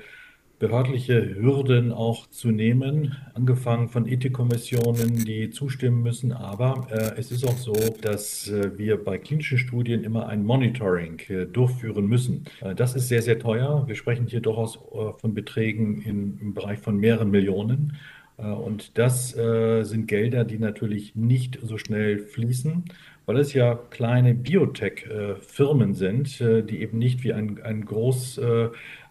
behördliche 0.58 1.36
Hürden 1.36 1.92
auch 1.92 2.28
zu 2.30 2.50
nehmen, 2.50 3.16
angefangen 3.34 3.88
von 3.88 4.06
Ethikkommissionen, 4.06 5.24
die 5.24 5.50
zustimmen 5.50 6.02
müssen. 6.02 6.32
Aber 6.32 6.86
äh, 6.90 7.18
es 7.18 7.30
ist 7.30 7.44
auch 7.44 7.56
so, 7.56 7.72
dass 8.00 8.48
äh, 8.48 8.76
wir 8.76 9.02
bei 9.02 9.18
klinischen 9.18 9.58
Studien 9.58 10.04
immer 10.04 10.28
ein 10.28 10.44
Monitoring 10.44 11.20
äh, 11.28 11.46
durchführen 11.46 12.06
müssen. 12.06 12.44
Äh, 12.60 12.74
das 12.74 12.94
ist 12.94 13.08
sehr, 13.08 13.22
sehr 13.22 13.38
teuer. 13.38 13.84
Wir 13.86 13.94
sprechen 13.94 14.26
hier 14.26 14.40
durchaus 14.40 14.76
äh, 14.76 15.12
von 15.20 15.34
Beträgen 15.34 16.00
in, 16.02 16.38
im 16.40 16.54
Bereich 16.54 16.78
von 16.78 16.96
mehreren 16.96 17.30
Millionen. 17.30 17.96
Äh, 18.38 18.46
und 18.46 18.96
das 18.98 19.30
sind 19.30 20.06
Gelder, 20.06 20.44
die 20.44 20.58
natürlich 20.58 21.14
nicht 21.14 21.58
so 21.62 21.78
schnell 21.78 22.18
fließen 22.18 22.84
weil 23.26 23.36
es 23.36 23.52
ja 23.52 23.74
kleine 23.90 24.34
Biotech-Firmen 24.34 25.92
sind, 25.92 26.40
die 26.40 26.80
eben 26.80 26.96
nicht 26.96 27.22
wie 27.24 27.34
ein, 27.34 27.60
ein 27.62 27.84
groß 27.84 28.40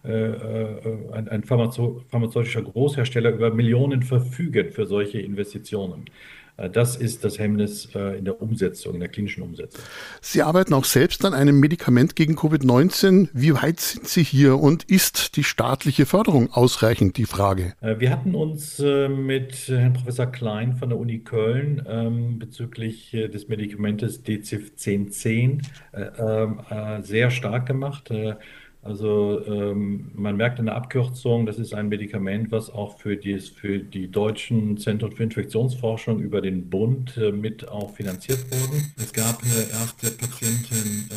äh, 0.08 0.12
äh, 0.12 1.12
ein, 1.12 1.28
ein 1.28 1.44
pharmazeutischer 1.44 2.62
Großhersteller 2.62 3.32
über 3.32 3.54
Millionen 3.54 4.04
verfügen 4.04 4.72
für 4.72 4.86
solche 4.86 5.20
Investitionen. 5.20 6.06
Äh, 6.58 6.70
das 6.70 6.96
ist 6.96 7.24
das 7.24 7.40
Hemmnis 7.40 7.86
in 7.96 8.26
der 8.26 8.42
Umsetzung, 8.42 8.96
in 8.96 9.00
der 9.00 9.10
klinischen 9.10 9.44
Umsetzung. 9.44 9.82
Sie 10.22 10.42
arbeiten 10.42 10.74
auch 10.74 10.86
selbst 10.86 11.24
an 11.26 11.34
einem 11.34 11.60
Medikament 11.60 12.16
gegen 12.16 12.36
Covid-19. 12.36 13.30
Wie 13.34 13.54
weit 13.54 13.80
sind 13.80 14.08
Sie 14.08 14.24
hier 14.24 14.60
und 14.60 14.84
ist 14.86 15.36
die 15.36 15.44
staatliche 15.44 16.06
Förderung 16.06 16.52
ausreichend, 16.52 17.18
die 17.18 17.26
Frage? 17.26 17.74
Wir 17.82 18.12
hatten 18.12 18.36
uns 18.36 18.80
mit 18.80 19.68
Herrn 19.68 19.94
Professor 19.94 20.28
Klein 20.28 20.76
von 20.76 20.90
der 20.90 20.98
Uni 20.98 21.20
Köln 21.20 21.84
ähm, 21.88 22.40
bezüglich 22.40 23.12
des 23.12 23.48
Medikamentes 23.48 24.24
DCIF 24.24 24.72
1010 24.72 25.62
ähm, 25.94 26.62
sehr 27.02 27.32
stark 27.32 27.66
gemacht. 27.66 28.12
Also 28.82 29.44
ähm, 29.46 30.12
man 30.16 30.38
merkt 30.38 30.60
in 30.60 30.66
der 30.66 30.76
Abkürzung, 30.76 31.46
das 31.46 31.60
ist 31.60 31.74
ein 31.74 31.90
Medikament, 31.90 32.52
was 32.52 32.70
auch 32.70 32.98
für, 32.98 33.18
dies, 33.18 33.50
für 33.50 33.80
die 33.80 34.10
deutschen 34.10 34.78
Zentren 34.78 35.12
für 35.12 35.24
Infektionsforschung 35.24 36.20
über 36.20 36.42
den 36.42 36.70
Bund 36.70 37.18
äh, 37.18 37.32
mit 37.32 37.68
auch 37.68 37.92
finanziert 37.92 38.40
wurden. 38.50 38.94
Es 38.98 39.12
gab 39.12 39.44
äh, 39.44 39.70
erste 39.72 40.12
Patientenstudien 40.12 41.10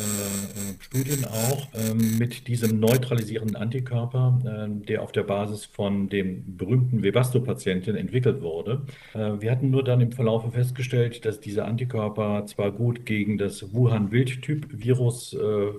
äh, 0.93 0.99
äh 0.99 1.25
auch 1.25 1.67
ähm, 1.73 2.17
mit 2.17 2.47
diesem 2.47 2.79
neutralisierenden 2.79 3.55
Antikörper, 3.55 4.39
äh, 4.45 4.85
der 4.85 5.01
auf 5.01 5.11
der 5.11 5.23
Basis 5.23 5.65
von 5.65 6.09
dem 6.09 6.57
berühmten 6.57 7.03
Webasto-Patienten 7.03 7.95
entwickelt 7.95 8.41
wurde. 8.41 8.81
Äh, 9.13 9.41
wir 9.41 9.51
hatten 9.51 9.69
nur 9.69 9.83
dann 9.83 10.01
im 10.01 10.11
Verlauf 10.11 10.51
festgestellt, 10.53 11.25
dass 11.25 11.39
dieser 11.39 11.65
Antikörper 11.65 12.45
zwar 12.45 12.71
gut 12.71 13.05
gegen 13.05 13.37
das 13.37 13.73
Wuhan-Wildtyp-Virus 13.73 15.37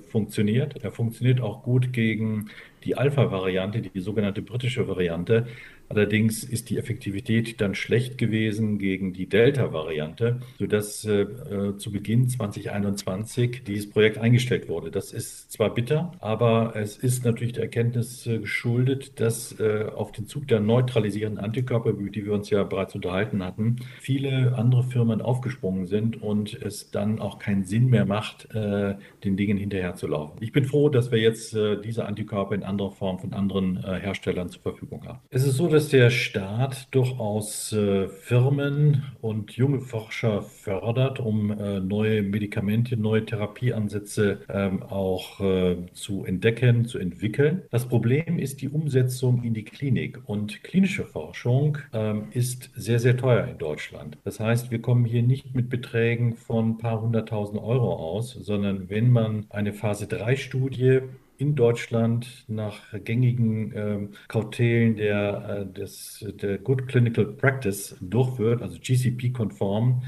funktioniert, 0.09 0.83
er 0.83 0.93
funktioniert 0.93 1.41
auch 1.41 1.63
gut 1.63 1.93
gegen 1.93 2.47
die 2.85 2.97
Alpha-Variante, 2.97 3.83
die 3.83 4.01
sogenannte 4.01 4.43
britische 4.43 4.89
Variante. 4.89 5.47
Allerdings 5.93 6.43
ist 6.43 6.71
die 6.71 6.79
Effektivität 6.79 7.61
dann 7.61 7.75
schlecht 7.75 8.17
gewesen 8.17 8.79
gegen 8.79 9.13
die 9.13 9.29
Delta-Variante, 9.29 10.41
sodass 10.59 11.05
äh, 11.05 11.23
äh 11.23 11.77
zu 11.77 11.93
Beginn 11.93 12.29
2021 12.29 13.65
dieses 13.65 13.91
Projekt 13.91 14.17
eingestellt 14.17 14.71
wurde. 14.71 14.91
Das 14.91 15.13
ist 15.13 15.53
zwar 15.53 15.75
bitter, 15.75 16.13
aber 16.21 16.75
es 16.77 16.97
ist 16.97 17.27
natürlich 17.27 17.53
der 17.53 17.65
Erkenntnis 17.65 18.27
äh, 18.27 18.39
geschuldet, 18.39 19.21
dass 19.21 19.61
äh, 19.61 19.85
auf 19.95 20.13
den 20.13 20.27
Zug 20.27 20.49
der 20.49 20.61
neutralisierenden 20.61 21.45
Antikörper, 21.45 21.91
über 21.91 22.11
die 22.11 22.25
wir 22.25 22.33
uns 22.33 22.49
ja 22.49 22.63
bereits 22.63 22.95
unterhalten 22.95 23.45
hatten, 23.45 23.77
viele 24.01 24.55
andere 24.57 24.85
Firmen 24.85 25.21
aufgesprungen 25.21 25.87
sind 25.87 26.23
und 26.23 26.55
es 26.55 26.91
dann 26.91 27.21
auch 27.21 27.39
keinen 27.39 27.65
Sinn 27.65 27.91
mehr 27.91 28.07
macht, 28.07 28.49
äh, 28.55 28.95
den 29.25 29.37
Dingen 29.37 29.59
hinterherzulaufen. 29.59 30.39
Ich 30.41 30.53
bin 30.53 30.65
froh, 30.65 30.89
dass 30.89 31.11
wir 31.11 31.19
jetzt 31.19 31.55
äh, 31.55 31.79
diese 31.79 32.07
Antikörper 32.07 32.55
in 32.55 32.63
anderer 32.63 32.93
Form 32.93 33.19
von 33.19 33.35
anderen 33.35 33.83
Herstellern 33.83 34.49
zur 34.49 34.63
Verfügung 34.63 35.05
haben. 35.07 35.19
Es 35.31 35.45
ist 35.45 35.57
so, 35.57 35.69
dass 35.69 35.82
dass 35.83 35.89
der 35.89 36.11
Staat 36.11 36.95
durchaus 36.95 37.73
äh, 37.73 38.07
Firmen 38.07 39.03
und 39.21 39.51
junge 39.51 39.81
Forscher 39.81 40.43
fördert, 40.43 41.19
um 41.19 41.51
äh, 41.51 41.81
neue 41.81 42.23
Medikamente, 42.23 42.97
neue 42.97 43.27
Therapieansätze 43.27 44.43
ähm, 44.49 44.85
auch 44.85 45.41
äh, 45.41 45.79
zu 45.93 46.25
entdecken, 46.25 46.85
zu 46.85 47.01
entwickeln. 47.01 47.63
Das 47.73 47.89
Problem 47.89 48.39
ist 48.39 48.63
die 48.63 48.69
Umsetzung 48.69 49.43
in 49.43 49.55
die 49.55 49.65
Klinik. 49.65 50.21
Und 50.27 50.63
klinische 50.63 51.05
Forschung 51.05 51.79
ähm, 51.93 52.29
ist 52.31 52.71
sehr, 52.77 53.01
sehr 53.01 53.17
teuer 53.17 53.49
in 53.49 53.59
Deutschland. 53.59 54.19
Das 54.23 54.39
heißt, 54.39 54.71
wir 54.71 54.81
kommen 54.81 55.05
hier 55.05 55.25
nicht 55.25 55.53
mit 55.53 55.69
Beträgen 55.69 56.37
von 56.37 56.71
ein 56.71 56.79
paar 56.79 57.03
hunderttausend 57.03 57.61
Euro 57.61 57.93
aus, 57.97 58.31
sondern 58.31 58.89
wenn 58.89 59.11
man 59.11 59.47
eine 59.51 59.73
Phase-3-Studie 59.73 61.01
in 61.43 61.57
Deutschland 61.57 62.45
nach 62.47 62.79
gängigen 63.05 63.73
ähm, 63.75 64.09
Kautelen 64.29 64.97
der, 64.97 65.67
äh, 65.67 65.73
des, 65.73 66.25
der 66.41 66.59
Good 66.59 66.87
Clinical 66.87 67.27
Practice 67.27 67.97
durchführt, 68.01 68.63
also 68.63 68.79
GCP-konform, 68.79 70.03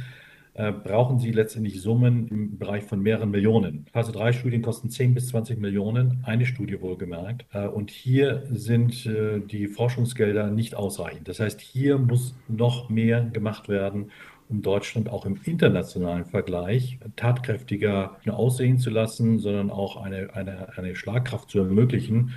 äh, 0.55 0.71
brauchen 0.71 1.19
Sie 1.19 1.33
letztendlich 1.33 1.83
Summen 1.83 2.29
im 2.29 2.59
Bereich 2.59 2.85
von 2.85 3.03
mehreren 3.03 3.33
Millionen. 3.33 3.87
Phase 3.93 4.12
3 4.12 4.33
Studien 4.33 4.62
kosten 4.62 4.88
10 4.88 5.12
bis 5.12 5.26
20 5.29 5.59
Millionen, 5.59 6.23
eine 6.23 6.47
Studie 6.47 6.81
wohlgemerkt. 6.81 7.45
Äh, 7.53 7.67
und 7.67 7.91
hier 7.91 8.45
sind 8.53 9.05
äh, 9.07 9.41
die 9.41 9.67
Forschungsgelder 9.67 10.53
nicht 10.53 10.76
ausreichend. 10.76 11.26
Das 11.26 11.41
heißt, 11.41 11.61
hier 11.61 11.99
muss 11.99 12.37
noch 12.47 12.88
mehr 12.88 13.23
gemacht 13.23 13.69
werden, 13.69 14.12
um 14.49 14.63
Deutschland 14.63 15.09
auch 15.09 15.27
im 15.27 15.41
internationalen 15.45 16.25
Vergleich 16.25 16.99
tatkräftiger 17.17 18.17
aussehen 18.29 18.79
zu 18.79 18.91
lassen, 18.91 19.39
sondern 19.39 19.71
auch 19.71 19.97
eine, 19.97 20.35
eine, 20.35 20.77
eine 20.77 20.95
Schlagkraft 20.95 21.51
zu 21.51 21.61
ermöglichen, 21.61 22.35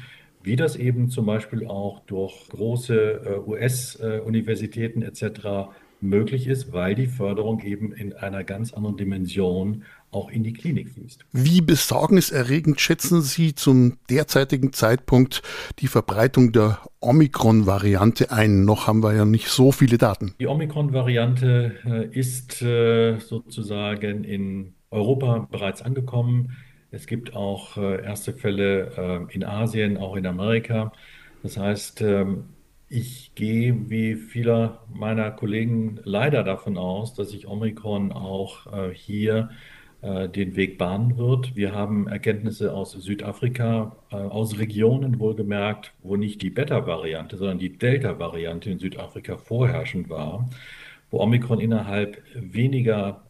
wie 0.47 0.55
das 0.55 0.75
eben 0.75 1.09
zum 1.09 1.25
Beispiel 1.25 1.67
auch 1.67 1.99
durch 2.07 2.47
große 2.49 2.95
äh, 2.95 3.49
US-Universitäten 3.49 5.01
etc. 5.01 5.69
möglich 6.01 6.47
ist, 6.47 6.73
weil 6.73 6.95
die 6.95 7.07
Förderung 7.07 7.61
eben 7.61 7.91
in 7.93 8.13
einer 8.13 8.43
ganz 8.43 8.73
anderen 8.73 8.97
Dimension 8.97 9.83
auch 10.11 10.29
in 10.29 10.43
die 10.43 10.53
Klinik 10.53 10.89
fließt. 10.89 11.25
Wie 11.33 11.61
besorgniserregend 11.61 12.79
schätzen 12.79 13.21
Sie 13.21 13.53
zum 13.55 13.97
derzeitigen 14.09 14.71
Zeitpunkt 14.71 15.41
die 15.79 15.87
Verbreitung 15.87 16.53
der 16.53 16.79
Omikron-Variante 17.01 18.31
ein? 18.31 18.63
Noch 18.63 18.87
haben 18.87 19.03
wir 19.03 19.13
ja 19.13 19.25
nicht 19.25 19.49
so 19.49 19.71
viele 19.71 19.97
Daten. 19.97 20.33
Die 20.39 20.47
Omikron-Variante 20.47 21.75
äh, 21.85 22.17
ist 22.17 22.61
äh, 22.61 23.19
sozusagen 23.19 24.23
in 24.23 24.73
Europa 24.91 25.47
bereits 25.51 25.81
angekommen. 25.81 26.55
Es 26.91 27.07
gibt 27.07 27.35
auch 27.35 27.77
äh, 27.77 28.03
erste 28.03 28.33
Fälle 28.33 29.27
in 29.31 29.43
Asien, 29.43 29.97
auch 29.97 30.15
in 30.15 30.25
Amerika. 30.25 30.91
Das 31.43 31.57
heißt, 31.57 32.01
ähm, 32.01 32.45
ich 32.89 33.33
gehe 33.35 33.89
wie 33.89 34.15
viele 34.15 34.79
meiner 34.93 35.31
Kollegen 35.31 35.99
leider 36.03 36.43
davon 36.43 36.77
aus, 36.77 37.13
dass 37.13 37.31
sich 37.31 37.47
Omikron 37.47 38.13
auch 38.13 38.65
hier 38.93 39.49
äh, 40.01 40.29
den 40.29 40.55
Weg 40.55 40.77
bahnen 40.77 41.17
wird. 41.17 41.55
Wir 41.55 41.73
haben 41.73 42.07
Erkenntnisse 42.07 42.71
aus 42.71 42.91
Südafrika, 42.91 43.95
äh, 44.11 44.15
aus 44.15 44.59
Regionen 44.59 45.19
wohlgemerkt, 45.19 45.93
wo 46.03 46.15
nicht 46.17 46.43
die 46.43 46.51
Beta-Variante, 46.51 47.35
sondern 47.35 47.57
die 47.57 47.77
Delta-Variante 47.77 48.69
in 48.69 48.77
Südafrika 48.77 49.37
vorherrschend 49.37 50.07
war, 50.07 50.47
wo 51.09 51.19
Omikron 51.19 51.59
innerhalb 51.59 52.21
weniger 52.35 53.23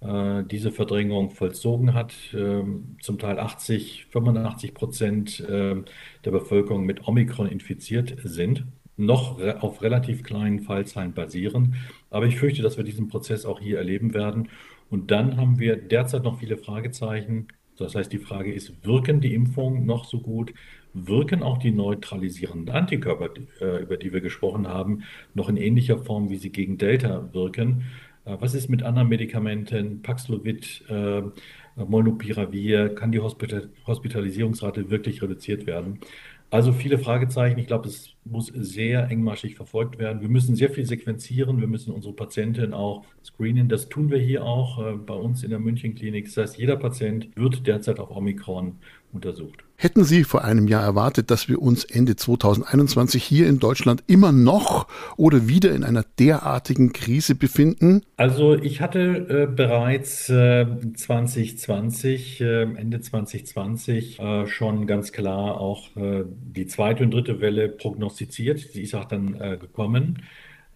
äh, 0.00 0.44
diese 0.44 0.72
Verdrängung 0.72 1.30
vollzogen 1.30 1.94
hat. 1.94 2.14
Ähm, 2.34 2.96
zum 3.00 3.18
Teil 3.18 3.38
80, 3.38 4.06
85 4.10 4.74
Prozent 4.74 5.40
der 5.48 6.30
Bevölkerung 6.30 6.84
mit 6.84 7.06
Omikron 7.06 7.46
infiziert 7.46 8.16
sind 8.24 8.66
noch 8.96 9.40
auf 9.60 9.82
relativ 9.82 10.22
kleinen 10.22 10.60
Fallzahlen 10.60 11.14
basieren. 11.14 11.76
Aber 12.10 12.26
ich 12.26 12.38
fürchte, 12.38 12.60
dass 12.60 12.76
wir 12.76 12.84
diesen 12.84 13.08
Prozess 13.08 13.46
auch 13.46 13.58
hier 13.58 13.78
erleben 13.78 14.12
werden. 14.14 14.50
Und 14.90 15.10
dann 15.10 15.36
haben 15.36 15.58
wir 15.58 15.76
derzeit 15.76 16.22
noch 16.22 16.38
viele 16.38 16.58
Fragezeichen. 16.58 17.48
Das 17.78 17.94
heißt, 17.94 18.12
die 18.12 18.18
Frage 18.18 18.52
ist, 18.52 18.84
wirken 18.84 19.20
die 19.20 19.34
Impfungen 19.34 19.86
noch 19.86 20.04
so 20.04 20.20
gut? 20.20 20.52
Wirken 20.92 21.42
auch 21.42 21.56
die 21.58 21.70
neutralisierenden 21.70 22.74
Antikörper, 22.74 23.30
äh, 23.60 23.82
über 23.82 23.96
die 23.96 24.12
wir 24.12 24.20
gesprochen 24.20 24.68
haben, 24.68 25.04
noch 25.34 25.48
in 25.48 25.56
ähnlicher 25.56 25.96
Form, 25.98 26.28
wie 26.28 26.36
sie 26.36 26.50
gegen 26.50 26.76
Delta 26.76 27.32
wirken? 27.32 27.84
Äh, 28.30 28.40
was 28.40 28.54
ist 28.54 28.68
mit 28.68 28.82
anderen 28.82 29.08
Medikamenten, 29.08 30.02
Paxlovid, 30.02 30.84
äh, 30.88 31.22
Molnupiravir? 31.76 32.94
Kann 32.94 33.12
die 33.12 33.20
Hospitalisierungsrate 33.20 34.90
wirklich 34.90 35.22
reduziert 35.22 35.66
werden? 35.66 36.00
Also 36.52 36.72
viele 36.72 36.98
Fragezeichen. 36.98 37.60
Ich 37.60 37.68
glaube, 37.68 37.88
es 37.88 38.16
muss 38.24 38.46
sehr 38.48 39.08
engmaschig 39.08 39.54
verfolgt 39.54 40.00
werden. 40.00 40.20
Wir 40.20 40.28
müssen 40.28 40.56
sehr 40.56 40.70
viel 40.70 40.84
sequenzieren. 40.84 41.60
Wir 41.60 41.68
müssen 41.68 41.92
unsere 41.92 42.12
Patienten 42.12 42.74
auch 42.74 43.04
screenen. 43.24 43.68
Das 43.68 43.88
tun 43.88 44.10
wir 44.10 44.18
hier 44.18 44.44
auch 44.44 44.84
äh, 44.84 44.96
bei 44.96 45.14
uns 45.14 45.44
in 45.44 45.50
der 45.50 45.60
Münchenklinik. 45.60 46.24
Das 46.26 46.36
heißt, 46.36 46.58
jeder 46.58 46.76
Patient 46.76 47.28
wird 47.36 47.66
derzeit 47.68 48.00
auf 48.00 48.10
Omikron 48.10 48.78
untersucht. 49.12 49.64
Hätten 49.76 50.04
Sie 50.04 50.24
vor 50.24 50.44
einem 50.44 50.68
Jahr 50.68 50.82
erwartet, 50.82 51.30
dass 51.30 51.48
wir 51.48 51.62
uns 51.62 51.84
Ende 51.84 52.14
2021 52.14 53.24
hier 53.24 53.48
in 53.48 53.58
Deutschland 53.58 54.04
immer 54.06 54.30
noch 54.30 54.86
oder 55.16 55.48
wieder 55.48 55.72
in 55.72 55.84
einer 55.84 56.04
derartigen 56.18 56.92
Krise 56.92 57.34
befinden? 57.34 58.02
Also 58.18 58.54
ich 58.54 58.82
hatte 58.82 59.00
äh, 59.00 59.46
bereits 59.46 60.28
äh, 60.28 60.66
2020, 60.94 62.42
äh, 62.42 62.62
Ende 62.62 63.00
2020 63.00 64.18
äh, 64.18 64.46
schon 64.46 64.86
ganz 64.86 65.12
klar 65.12 65.58
auch 65.58 65.96
äh, 65.96 66.24
die 66.26 66.66
zweite 66.66 67.04
und 67.04 67.12
dritte 67.12 67.40
Welle 67.40 67.70
prognostiziert. 67.70 68.58
Sie 68.58 68.82
ist 68.82 68.94
auch 68.94 69.06
dann 69.06 69.34
äh, 69.40 69.56
gekommen. 69.58 70.22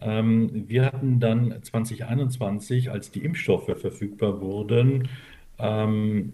Ähm, 0.00 0.64
wir 0.66 0.86
hatten 0.86 1.20
dann 1.20 1.62
2021, 1.62 2.90
als 2.90 3.10
die 3.10 3.24
Impfstoffe 3.24 3.70
verfügbar 3.78 4.40
wurden, 4.40 5.08
ähm, 5.58 6.32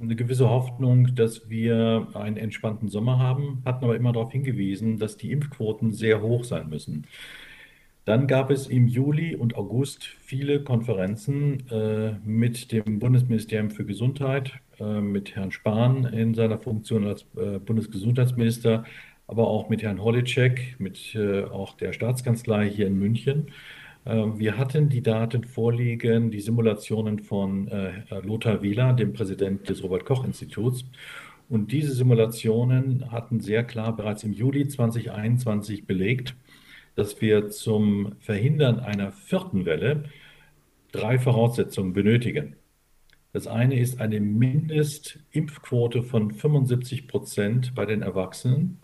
eine 0.00 0.16
gewisse 0.16 0.48
Hoffnung, 0.48 1.14
dass 1.14 1.48
wir 1.48 2.08
einen 2.14 2.36
entspannten 2.36 2.88
Sommer 2.88 3.18
haben, 3.18 3.62
hatten 3.64 3.84
aber 3.84 3.96
immer 3.96 4.12
darauf 4.12 4.32
hingewiesen, 4.32 4.98
dass 4.98 5.16
die 5.16 5.32
Impfquoten 5.32 5.92
sehr 5.92 6.20
hoch 6.20 6.44
sein 6.44 6.68
müssen. 6.68 7.06
Dann 8.04 8.26
gab 8.26 8.50
es 8.50 8.66
im 8.66 8.86
Juli 8.86 9.34
und 9.34 9.56
August 9.56 10.04
viele 10.04 10.62
Konferenzen 10.62 11.66
äh, 11.70 12.12
mit 12.24 12.70
dem 12.70 12.98
Bundesministerium 12.98 13.70
für 13.70 13.86
Gesundheit, 13.86 14.52
äh, 14.78 15.00
mit 15.00 15.34
Herrn 15.36 15.52
Spahn 15.52 16.04
in 16.04 16.34
seiner 16.34 16.58
Funktion 16.58 17.06
als 17.06 17.24
äh, 17.36 17.58
Bundesgesundheitsminister, 17.58 18.84
aber 19.26 19.48
auch 19.48 19.70
mit 19.70 19.82
Herrn 19.82 20.02
Holitschek, 20.02 20.76
mit 20.78 21.14
äh, 21.14 21.44
auch 21.44 21.78
der 21.78 21.94
Staatskanzlei 21.94 22.68
hier 22.68 22.88
in 22.88 22.98
München. 22.98 23.46
Ähm, 24.06 24.38
wir 24.38 24.58
hatten 24.58 24.88
die 24.88 25.02
Daten 25.02 25.44
vorliegen, 25.44 26.30
die 26.30 26.40
Simulationen 26.40 27.18
von 27.20 27.68
äh, 27.68 28.02
Lothar 28.22 28.62
Wieler, 28.62 28.92
dem 28.92 29.12
Präsident 29.12 29.68
des 29.68 29.82
Robert-Koch-Instituts. 29.82 30.84
Und 31.48 31.72
diese 31.72 31.92
Simulationen 31.92 33.10
hatten 33.12 33.40
sehr 33.40 33.64
klar 33.64 33.94
bereits 33.96 34.24
im 34.24 34.32
Juli 34.32 34.66
2021 34.68 35.86
belegt, 35.86 36.34
dass 36.96 37.20
wir 37.20 37.48
zum 37.50 38.12
Verhindern 38.20 38.80
einer 38.80 39.12
vierten 39.12 39.64
Welle 39.66 40.04
drei 40.92 41.18
Voraussetzungen 41.18 41.92
benötigen. 41.92 42.56
Das 43.32 43.48
eine 43.48 43.78
ist 43.80 44.00
eine 44.00 44.20
Mindestimpfquote 44.20 46.02
von 46.04 46.30
75 46.30 47.08
Prozent 47.08 47.74
bei 47.74 47.84
den 47.84 48.02
Erwachsenen. 48.02 48.78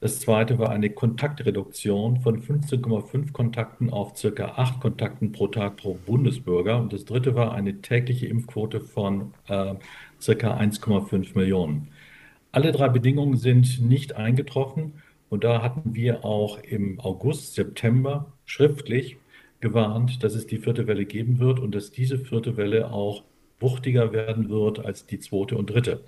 Das 0.00 0.20
zweite 0.20 0.60
war 0.60 0.70
eine 0.70 0.90
Kontaktreduktion 0.90 2.20
von 2.20 2.40
15,5 2.40 3.32
Kontakten 3.32 3.90
auf 3.90 4.16
circa 4.16 4.52
8 4.56 4.80
Kontakten 4.80 5.32
pro 5.32 5.48
Tag 5.48 5.76
pro 5.76 5.94
Bundesbürger. 5.94 6.78
Und 6.80 6.92
das 6.92 7.04
dritte 7.04 7.34
war 7.34 7.52
eine 7.52 7.80
tägliche 7.80 8.26
Impfquote 8.28 8.80
von 8.80 9.34
äh, 9.48 9.74
circa 10.20 10.56
1,5 10.56 11.36
Millionen. 11.36 11.88
Alle 12.52 12.70
drei 12.70 12.88
Bedingungen 12.88 13.36
sind 13.36 13.80
nicht 13.80 14.14
eingetroffen. 14.14 14.94
Und 15.30 15.42
da 15.42 15.62
hatten 15.62 15.94
wir 15.96 16.24
auch 16.24 16.58
im 16.60 17.00
August, 17.00 17.54
September 17.54 18.32
schriftlich 18.44 19.16
gewarnt, 19.60 20.22
dass 20.22 20.34
es 20.34 20.46
die 20.46 20.58
vierte 20.58 20.86
Welle 20.86 21.06
geben 21.06 21.40
wird 21.40 21.58
und 21.58 21.74
dass 21.74 21.90
diese 21.90 22.18
vierte 22.18 22.56
Welle 22.56 22.92
auch 22.92 23.24
wuchtiger 23.60 24.12
werden 24.12 24.48
wird 24.48 24.84
als 24.84 25.06
die 25.06 25.18
zweite 25.18 25.56
und 25.56 25.70
dritte. 25.70 26.04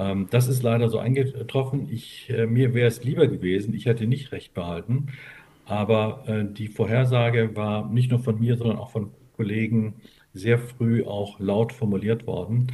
Ähm, 0.00 0.28
das 0.30 0.48
ist 0.48 0.62
leider 0.62 0.88
so 0.88 0.98
eingetroffen. 0.98 1.88
Ich, 1.90 2.30
äh, 2.30 2.46
mir 2.46 2.74
wäre 2.74 2.88
es 2.88 3.04
lieber 3.04 3.26
gewesen, 3.26 3.74
ich 3.74 3.86
hätte 3.86 4.06
nicht 4.06 4.32
recht 4.32 4.54
behalten. 4.54 5.08
Aber 5.66 6.24
äh, 6.26 6.44
die 6.50 6.68
Vorhersage 6.68 7.54
war 7.54 7.88
nicht 7.90 8.10
nur 8.10 8.20
von 8.20 8.40
mir, 8.40 8.56
sondern 8.56 8.78
auch 8.78 8.90
von 8.90 9.12
Kollegen 9.36 9.94
sehr 10.32 10.58
früh 10.58 11.04
auch 11.04 11.38
laut 11.38 11.72
formuliert 11.72 12.26
worden. 12.26 12.68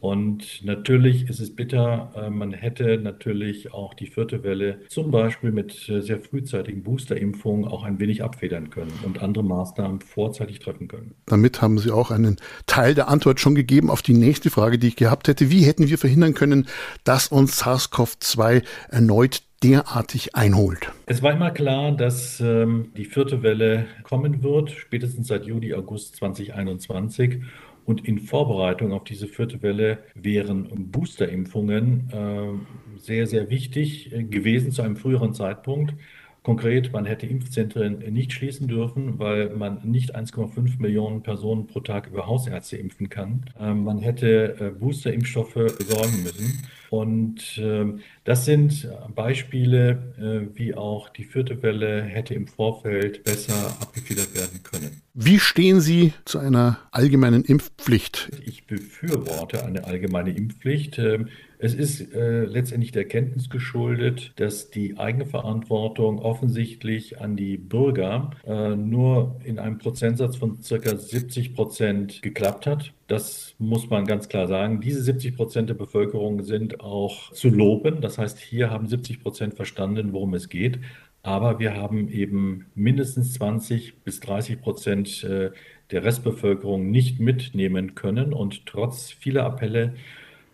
Und 0.00 0.64
natürlich 0.64 1.28
ist 1.28 1.40
es 1.40 1.54
bitter, 1.54 2.12
äh, 2.14 2.30
man 2.30 2.52
hätte 2.52 2.98
natürlich 2.98 3.72
auch 3.72 3.94
die 3.94 4.06
vierte 4.06 4.44
Welle 4.44 4.80
zum 4.88 5.10
Beispiel 5.10 5.50
mit 5.50 5.88
äh, 5.88 6.00
sehr 6.02 6.20
frühzeitigen 6.20 6.84
Boosterimpfungen 6.84 7.66
auch 7.66 7.82
ein 7.82 7.98
wenig 7.98 8.22
abfedern 8.22 8.70
können 8.70 8.92
und 9.04 9.20
andere 9.22 9.42
Maßnahmen 9.42 10.00
vorzeitig 10.00 10.60
treffen 10.60 10.86
können. 10.86 11.14
Damit 11.26 11.60
haben 11.62 11.78
Sie 11.78 11.90
auch 11.90 12.12
einen 12.12 12.36
Teil 12.66 12.94
der 12.94 13.08
Antwort 13.08 13.40
schon 13.40 13.56
gegeben 13.56 13.90
auf 13.90 14.02
die 14.02 14.14
nächste 14.14 14.50
Frage, 14.50 14.78
die 14.78 14.88
ich 14.88 14.96
gehabt 14.96 15.26
hätte. 15.26 15.50
Wie 15.50 15.62
hätten 15.62 15.88
wir 15.88 15.98
verhindern 15.98 16.34
können, 16.34 16.68
dass 17.02 17.28
uns 17.28 17.60
SARS-CoV-2 17.62 18.62
erneut 18.90 19.42
derartig 19.62 20.36
einholt? 20.36 20.92
Es 21.06 21.22
war 21.22 21.32
immer 21.32 21.50
klar, 21.50 21.92
dass 21.92 22.40
ähm, 22.40 22.92
die 22.96 23.04
vierte 23.04 23.42
Welle 23.42 23.86
kommen 24.04 24.42
wird, 24.42 24.70
spätestens 24.70 25.28
seit 25.28 25.46
Juli, 25.46 25.74
August 25.74 26.16
2021. 26.16 27.42
Und 27.88 28.06
in 28.06 28.18
Vorbereitung 28.18 28.92
auf 28.92 29.04
diese 29.04 29.26
vierte 29.26 29.62
Welle 29.62 30.00
wären 30.14 30.90
Boosterimpfungen 30.92 32.10
äh, 32.12 32.98
sehr, 33.00 33.26
sehr 33.26 33.48
wichtig 33.48 34.10
gewesen 34.28 34.72
zu 34.72 34.82
einem 34.82 34.98
früheren 34.98 35.32
Zeitpunkt. 35.32 35.94
Konkret, 36.42 36.92
man 36.92 37.06
hätte 37.06 37.24
Impfzentren 37.24 38.00
nicht 38.12 38.34
schließen 38.34 38.68
dürfen, 38.68 39.18
weil 39.18 39.56
man 39.56 39.80
nicht 39.90 40.14
1,5 40.14 40.82
Millionen 40.82 41.22
Personen 41.22 41.66
pro 41.66 41.80
Tag 41.80 42.08
über 42.08 42.26
Hausärzte 42.26 42.76
impfen 42.76 43.08
kann. 43.08 43.46
Ähm, 43.58 43.84
man 43.84 44.00
hätte 44.00 44.56
äh, 44.60 44.78
Boosterimpfstoffe 44.78 45.54
besorgen 45.54 46.22
müssen. 46.22 46.68
Und 46.90 47.58
ähm, 47.58 48.00
das 48.24 48.44
sind 48.44 48.88
Beispiele, 49.14 50.14
äh, 50.18 50.58
wie 50.58 50.74
auch 50.74 51.08
die 51.08 51.24
vierte 51.24 51.62
Welle 51.62 52.02
hätte 52.02 52.34
im 52.34 52.46
Vorfeld 52.46 53.24
besser 53.24 53.76
abgefedert 53.80 54.34
werden 54.34 54.62
können. 54.62 55.02
Wie 55.14 55.38
stehen 55.38 55.80
Sie 55.80 56.12
zu 56.24 56.38
einer 56.38 56.78
allgemeinen 56.90 57.44
Impfpflicht? 57.44 58.30
Ich 58.44 58.66
befürworte 58.66 59.64
eine 59.64 59.84
allgemeine 59.84 60.30
Impfpflicht. 60.30 60.98
Ähm, 60.98 61.28
es 61.58 61.74
ist 61.74 62.14
äh, 62.14 62.44
letztendlich 62.44 62.92
der 62.92 63.04
Kenntnis 63.04 63.50
geschuldet, 63.50 64.32
dass 64.36 64.70
die 64.70 64.96
Eigenverantwortung 64.96 66.20
offensichtlich 66.20 67.20
an 67.20 67.36
die 67.36 67.56
Bürger 67.56 68.30
äh, 68.46 68.76
nur 68.76 69.40
in 69.42 69.58
einem 69.58 69.78
Prozentsatz 69.78 70.36
von 70.36 70.62
circa 70.62 70.96
70 70.96 71.54
Prozent 71.54 72.22
geklappt 72.22 72.66
hat. 72.66 72.92
Das 73.08 73.56
muss 73.58 73.90
man 73.90 74.06
ganz 74.06 74.28
klar 74.28 74.46
sagen. 74.46 74.80
Diese 74.80 75.02
70 75.02 75.36
Prozent 75.36 75.68
der 75.68 75.74
Bevölkerung 75.74 76.42
sind 76.44 76.80
auch 76.80 77.32
zu 77.32 77.48
loben. 77.48 78.00
Das 78.00 78.18
heißt, 78.18 78.38
hier 78.38 78.70
haben 78.70 78.86
70 78.86 79.20
Prozent 79.22 79.54
verstanden, 79.54 80.12
worum 80.12 80.34
es 80.34 80.48
geht. 80.48 80.78
Aber 81.22 81.58
wir 81.58 81.74
haben 81.74 82.08
eben 82.08 82.66
mindestens 82.76 83.32
20 83.34 84.04
bis 84.04 84.20
30 84.20 84.60
Prozent 84.60 85.24
äh, 85.24 85.50
der 85.90 86.04
Restbevölkerung 86.04 86.90
nicht 86.90 87.18
mitnehmen 87.18 87.96
können. 87.96 88.32
Und 88.32 88.66
trotz 88.66 89.10
vieler 89.10 89.44
Appelle 89.44 89.94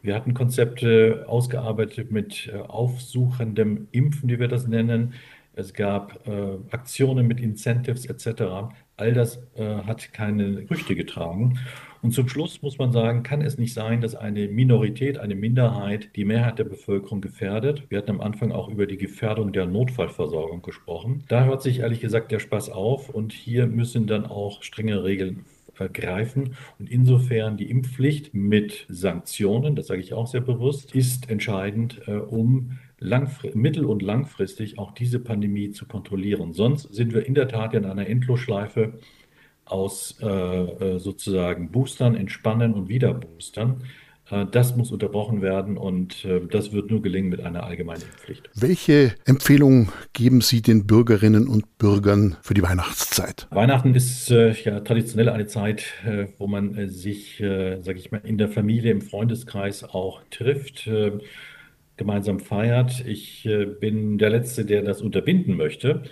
wir 0.05 0.15
hatten 0.15 0.35
Konzepte 0.35 1.25
ausgearbeitet 1.29 2.13
mit 2.13 2.51
äh, 2.53 2.59
aufsuchendem 2.59 3.89
Impfen, 3.91 4.29
wie 4.29 4.39
wir 4.39 4.49
das 4.49 4.67
nennen. 4.67 5.15
Es 5.55 5.73
gab 5.73 6.29
äh, 6.29 6.59
Aktionen 6.71 7.27
mit 7.27 7.41
Incentives 7.41 8.05
etc. 8.05 8.75
All 8.97 9.13
das 9.13 9.39
äh, 9.57 9.65
hat 9.83 10.13
keine 10.13 10.67
Früchte 10.67 10.95
getragen. 10.95 11.59
Und 12.03 12.13
zum 12.13 12.29
Schluss 12.29 12.61
muss 12.61 12.79
man 12.79 12.93
sagen, 12.93 13.23
kann 13.23 13.41
es 13.41 13.57
nicht 13.57 13.73
sein, 13.73 14.01
dass 14.01 14.15
eine 14.15 14.47
Minorität, 14.49 15.19
eine 15.19 15.35
Minderheit 15.35 16.11
die 16.17 16.25
Mehrheit 16.25 16.59
der 16.59 16.65
Bevölkerung 16.65 17.21
gefährdet. 17.21 17.85
Wir 17.89 17.99
hatten 17.99 18.11
am 18.11 18.21
Anfang 18.21 18.53
auch 18.53 18.69
über 18.69 18.87
die 18.87 18.99
Gefährdung 18.99 19.53
der 19.53 19.67
Notfallversorgung 19.67 20.61
gesprochen. 20.61 21.25
Da 21.29 21.45
hört 21.45 21.63
sich 21.63 21.79
ehrlich 21.79 22.01
gesagt 22.01 22.31
der 22.31 22.41
Spaß 22.41 22.71
auf 22.71 23.09
und 23.09 23.33
hier 23.33 23.67
müssen 23.67 24.07
dann 24.07 24.27
auch 24.27 24.63
strenge 24.63 25.03
Regeln 25.03 25.47
greifen. 25.93 26.57
Und 26.79 26.91
insofern 26.91 27.57
die 27.57 27.71
Impfpflicht 27.71 28.35
mit 28.35 28.87
Sanktionen, 28.89 29.75
das 29.75 29.89
sage 29.89 30.01
ich 30.01 30.15
auch 30.15 30.27
sehr 30.27 30.41
bewusst, 30.41 30.95
ist 30.95 31.31
entscheidend, 31.31 32.03
äh, 32.07 32.13
um 32.13 32.79
mittel- 33.55 33.85
und 33.85 34.03
langfristig 34.03 34.79
auch 34.79 34.93
diese 34.93 35.19
Pandemie 35.19 35.71
zu 35.71 35.87
kontrollieren. 35.87 36.53
Sonst 36.53 36.95
sind 36.95 37.15
wir 37.15 37.27
in 37.27 37.35
der 37.35 37.49
Tat 37.49 37.75
in 37.75 37.85
einer 37.85 38.07
Endlosschleife 38.07 38.95
aus 39.65 40.19
äh, 40.21 40.27
äh 40.27 40.99
sozusagen 40.99 41.71
Boostern, 41.71 42.15
Entspannen 42.15 42.75
und 42.75 42.89
Wiederboostern. 42.89 43.83
Äh, 44.31 44.47
das 44.51 44.77
muss 44.77 44.91
unterbrochen 44.91 45.43
werden 45.43 45.77
und 45.77 46.25
äh, 46.25 46.41
das 46.51 46.73
wird 46.73 46.91
nur 46.91 47.03
gelingen 47.03 47.29
mit 47.29 47.41
einer 47.41 47.65
allgemeinen 47.65 48.03
Impfpflicht. 48.03 48.51
Welche 48.55 49.15
Empfehlungen 49.25 49.91
geben 50.13 50.41
Sie 50.41 50.63
den 50.63 50.87
Bürgerinnen 50.87 51.49
und 51.49 51.79
Bürgern 51.79 52.37
für 52.43 52.55
die 52.55 52.63
Weihnachtszeit? 52.63 53.47
Weihnachten 53.51 53.95
ist 53.95 54.29
ja 54.31 54.81
traditionell 54.81 55.29
eine 55.29 55.47
Zeit, 55.47 55.85
wo 56.39 56.47
man 56.47 56.89
sich, 56.89 57.39
sage 57.39 57.99
ich 57.99 58.11
mal, 58.11 58.21
in 58.25 58.39
der 58.39 58.49
Familie, 58.49 58.91
im 58.91 59.03
Freundeskreis 59.03 59.85
auch 59.85 60.23
trifft, 60.31 60.89
gemeinsam 61.97 62.41
feiert. 62.41 63.05
Ich 63.07 63.49
bin 63.81 64.19
der 64.19 64.31
Letzte, 64.31 64.65
der 64.65 64.83
das 64.83 65.03
unterbinden 65.03 65.57
möchte. 65.57 66.03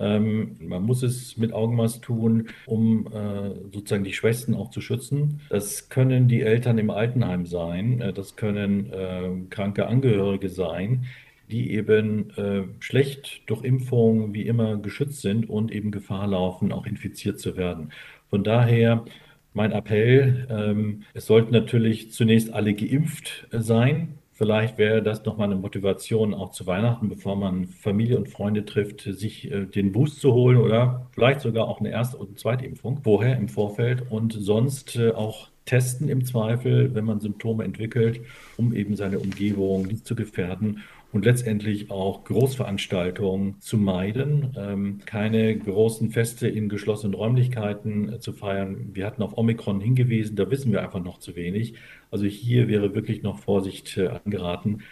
Ähm, 0.00 0.56
man 0.60 0.82
muss 0.82 1.02
es 1.02 1.36
mit 1.36 1.52
Augenmaß 1.52 2.00
tun, 2.00 2.48
um 2.66 3.06
äh, 3.08 3.50
sozusagen 3.70 4.02
die 4.02 4.14
Schwächsten 4.14 4.54
auch 4.54 4.70
zu 4.70 4.80
schützen. 4.80 5.42
Das 5.50 5.90
können 5.90 6.26
die 6.26 6.40
Eltern 6.40 6.78
im 6.78 6.90
Altenheim 6.90 7.44
sein, 7.44 8.00
äh, 8.00 8.12
das 8.12 8.34
können 8.34 8.90
äh, 8.92 9.28
kranke 9.50 9.86
Angehörige 9.86 10.48
sein, 10.48 11.04
die 11.50 11.72
eben 11.72 12.30
äh, 12.36 12.62
schlecht 12.78 13.42
durch 13.46 13.62
Impfungen 13.62 14.32
wie 14.32 14.46
immer 14.46 14.78
geschützt 14.78 15.20
sind 15.20 15.50
und 15.50 15.70
eben 15.70 15.90
Gefahr 15.90 16.28
laufen, 16.28 16.72
auch 16.72 16.86
infiziert 16.86 17.38
zu 17.38 17.56
werden. 17.56 17.90
Von 18.30 18.42
daher 18.42 19.04
mein 19.52 19.72
Appell, 19.72 20.46
ähm, 20.48 21.02
es 21.12 21.26
sollten 21.26 21.52
natürlich 21.52 22.12
zunächst 22.12 22.54
alle 22.54 22.72
geimpft 22.72 23.48
sein, 23.50 24.19
Vielleicht 24.40 24.78
wäre 24.78 25.02
das 25.02 25.22
nochmal 25.26 25.48
eine 25.50 25.60
Motivation 25.60 26.32
auch 26.32 26.50
zu 26.50 26.66
Weihnachten, 26.66 27.10
bevor 27.10 27.36
man 27.36 27.66
Familie 27.66 28.16
und 28.16 28.30
Freunde 28.30 28.64
trifft, 28.64 29.02
sich 29.02 29.50
äh, 29.50 29.66
den 29.66 29.92
Boost 29.92 30.18
zu 30.18 30.32
holen 30.32 30.56
oder 30.56 31.06
vielleicht 31.12 31.42
sogar 31.42 31.68
auch 31.68 31.80
eine 31.80 31.90
Erst- 31.90 32.14
und 32.14 32.38
Zweitimpfung. 32.38 33.02
Vorher 33.04 33.36
im 33.36 33.50
Vorfeld 33.50 34.10
und 34.10 34.32
sonst 34.32 34.96
äh, 34.96 35.10
auch 35.10 35.48
testen 35.66 36.08
im 36.08 36.24
Zweifel, 36.24 36.94
wenn 36.94 37.04
man 37.04 37.20
Symptome 37.20 37.64
entwickelt, 37.64 38.22
um 38.56 38.72
eben 38.72 38.96
seine 38.96 39.18
Umgebung 39.18 39.82
nicht 39.82 40.06
zu 40.06 40.14
gefährden 40.14 40.84
und 41.12 41.24
letztendlich 41.24 41.90
auch 41.90 42.24
Großveranstaltungen 42.24 43.60
zu 43.60 43.78
meiden, 43.78 44.54
ähm, 44.56 45.00
keine 45.04 45.56
großen 45.58 46.10
Feste 46.10 46.48
in 46.48 46.68
geschlossenen 46.68 47.14
Räumlichkeiten 47.14 48.12
äh, 48.12 48.20
zu 48.20 48.32
feiern. 48.32 48.90
Wir 48.92 49.06
hatten 49.06 49.22
auf 49.22 49.36
Omikron 49.36 49.80
hingewiesen, 49.80 50.36
da 50.36 50.50
wissen 50.50 50.72
wir 50.72 50.82
einfach 50.82 51.02
noch 51.02 51.18
zu 51.18 51.34
wenig. 51.34 51.74
Also 52.10 52.26
hier 52.26 52.68
wäre 52.68 52.94
wirklich 52.94 53.22
noch 53.22 53.38
Vorsicht 53.38 53.96
äh, 53.96 54.08
angeraten. 54.08 54.82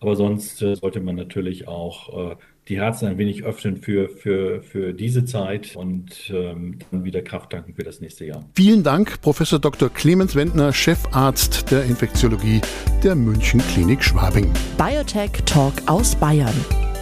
Aber 0.00 0.16
sonst 0.16 0.62
äh, 0.62 0.76
sollte 0.76 1.00
man 1.00 1.16
natürlich 1.16 1.66
auch 1.66 2.32
äh, 2.32 2.36
die 2.68 2.78
Herzen 2.78 3.08
ein 3.08 3.18
wenig 3.18 3.44
öffnen 3.44 3.76
für, 3.76 4.08
für, 4.08 4.62
für 4.62 4.92
diese 4.92 5.24
Zeit 5.24 5.74
und 5.74 6.30
ähm, 6.30 6.78
dann 6.90 7.04
wieder 7.04 7.22
Kraft 7.22 7.50
tanken 7.50 7.74
für 7.74 7.82
das 7.82 8.00
nächste 8.00 8.26
Jahr. 8.26 8.44
Vielen 8.54 8.82
Dank, 8.82 9.20
Professor 9.20 9.58
Dr. 9.58 9.88
Clemens 9.88 10.34
Wendner, 10.34 10.72
Chefarzt 10.72 11.70
der 11.70 11.84
Infektiologie 11.84 12.60
der 13.02 13.14
München 13.14 13.60
Klinik 13.72 14.02
Schwabing. 14.02 14.50
Biotech 14.76 15.32
Talk 15.46 15.74
aus 15.86 16.14
Bayern, 16.14 16.54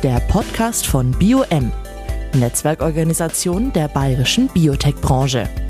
der 0.03 0.21
Podcast 0.29 0.87
von 0.87 1.13
BioM, 1.13 1.73
Netzwerkorganisation 2.35 3.73
der 3.73 3.89
bayerischen 3.89 4.49
Biotech-Branche. 4.49 5.66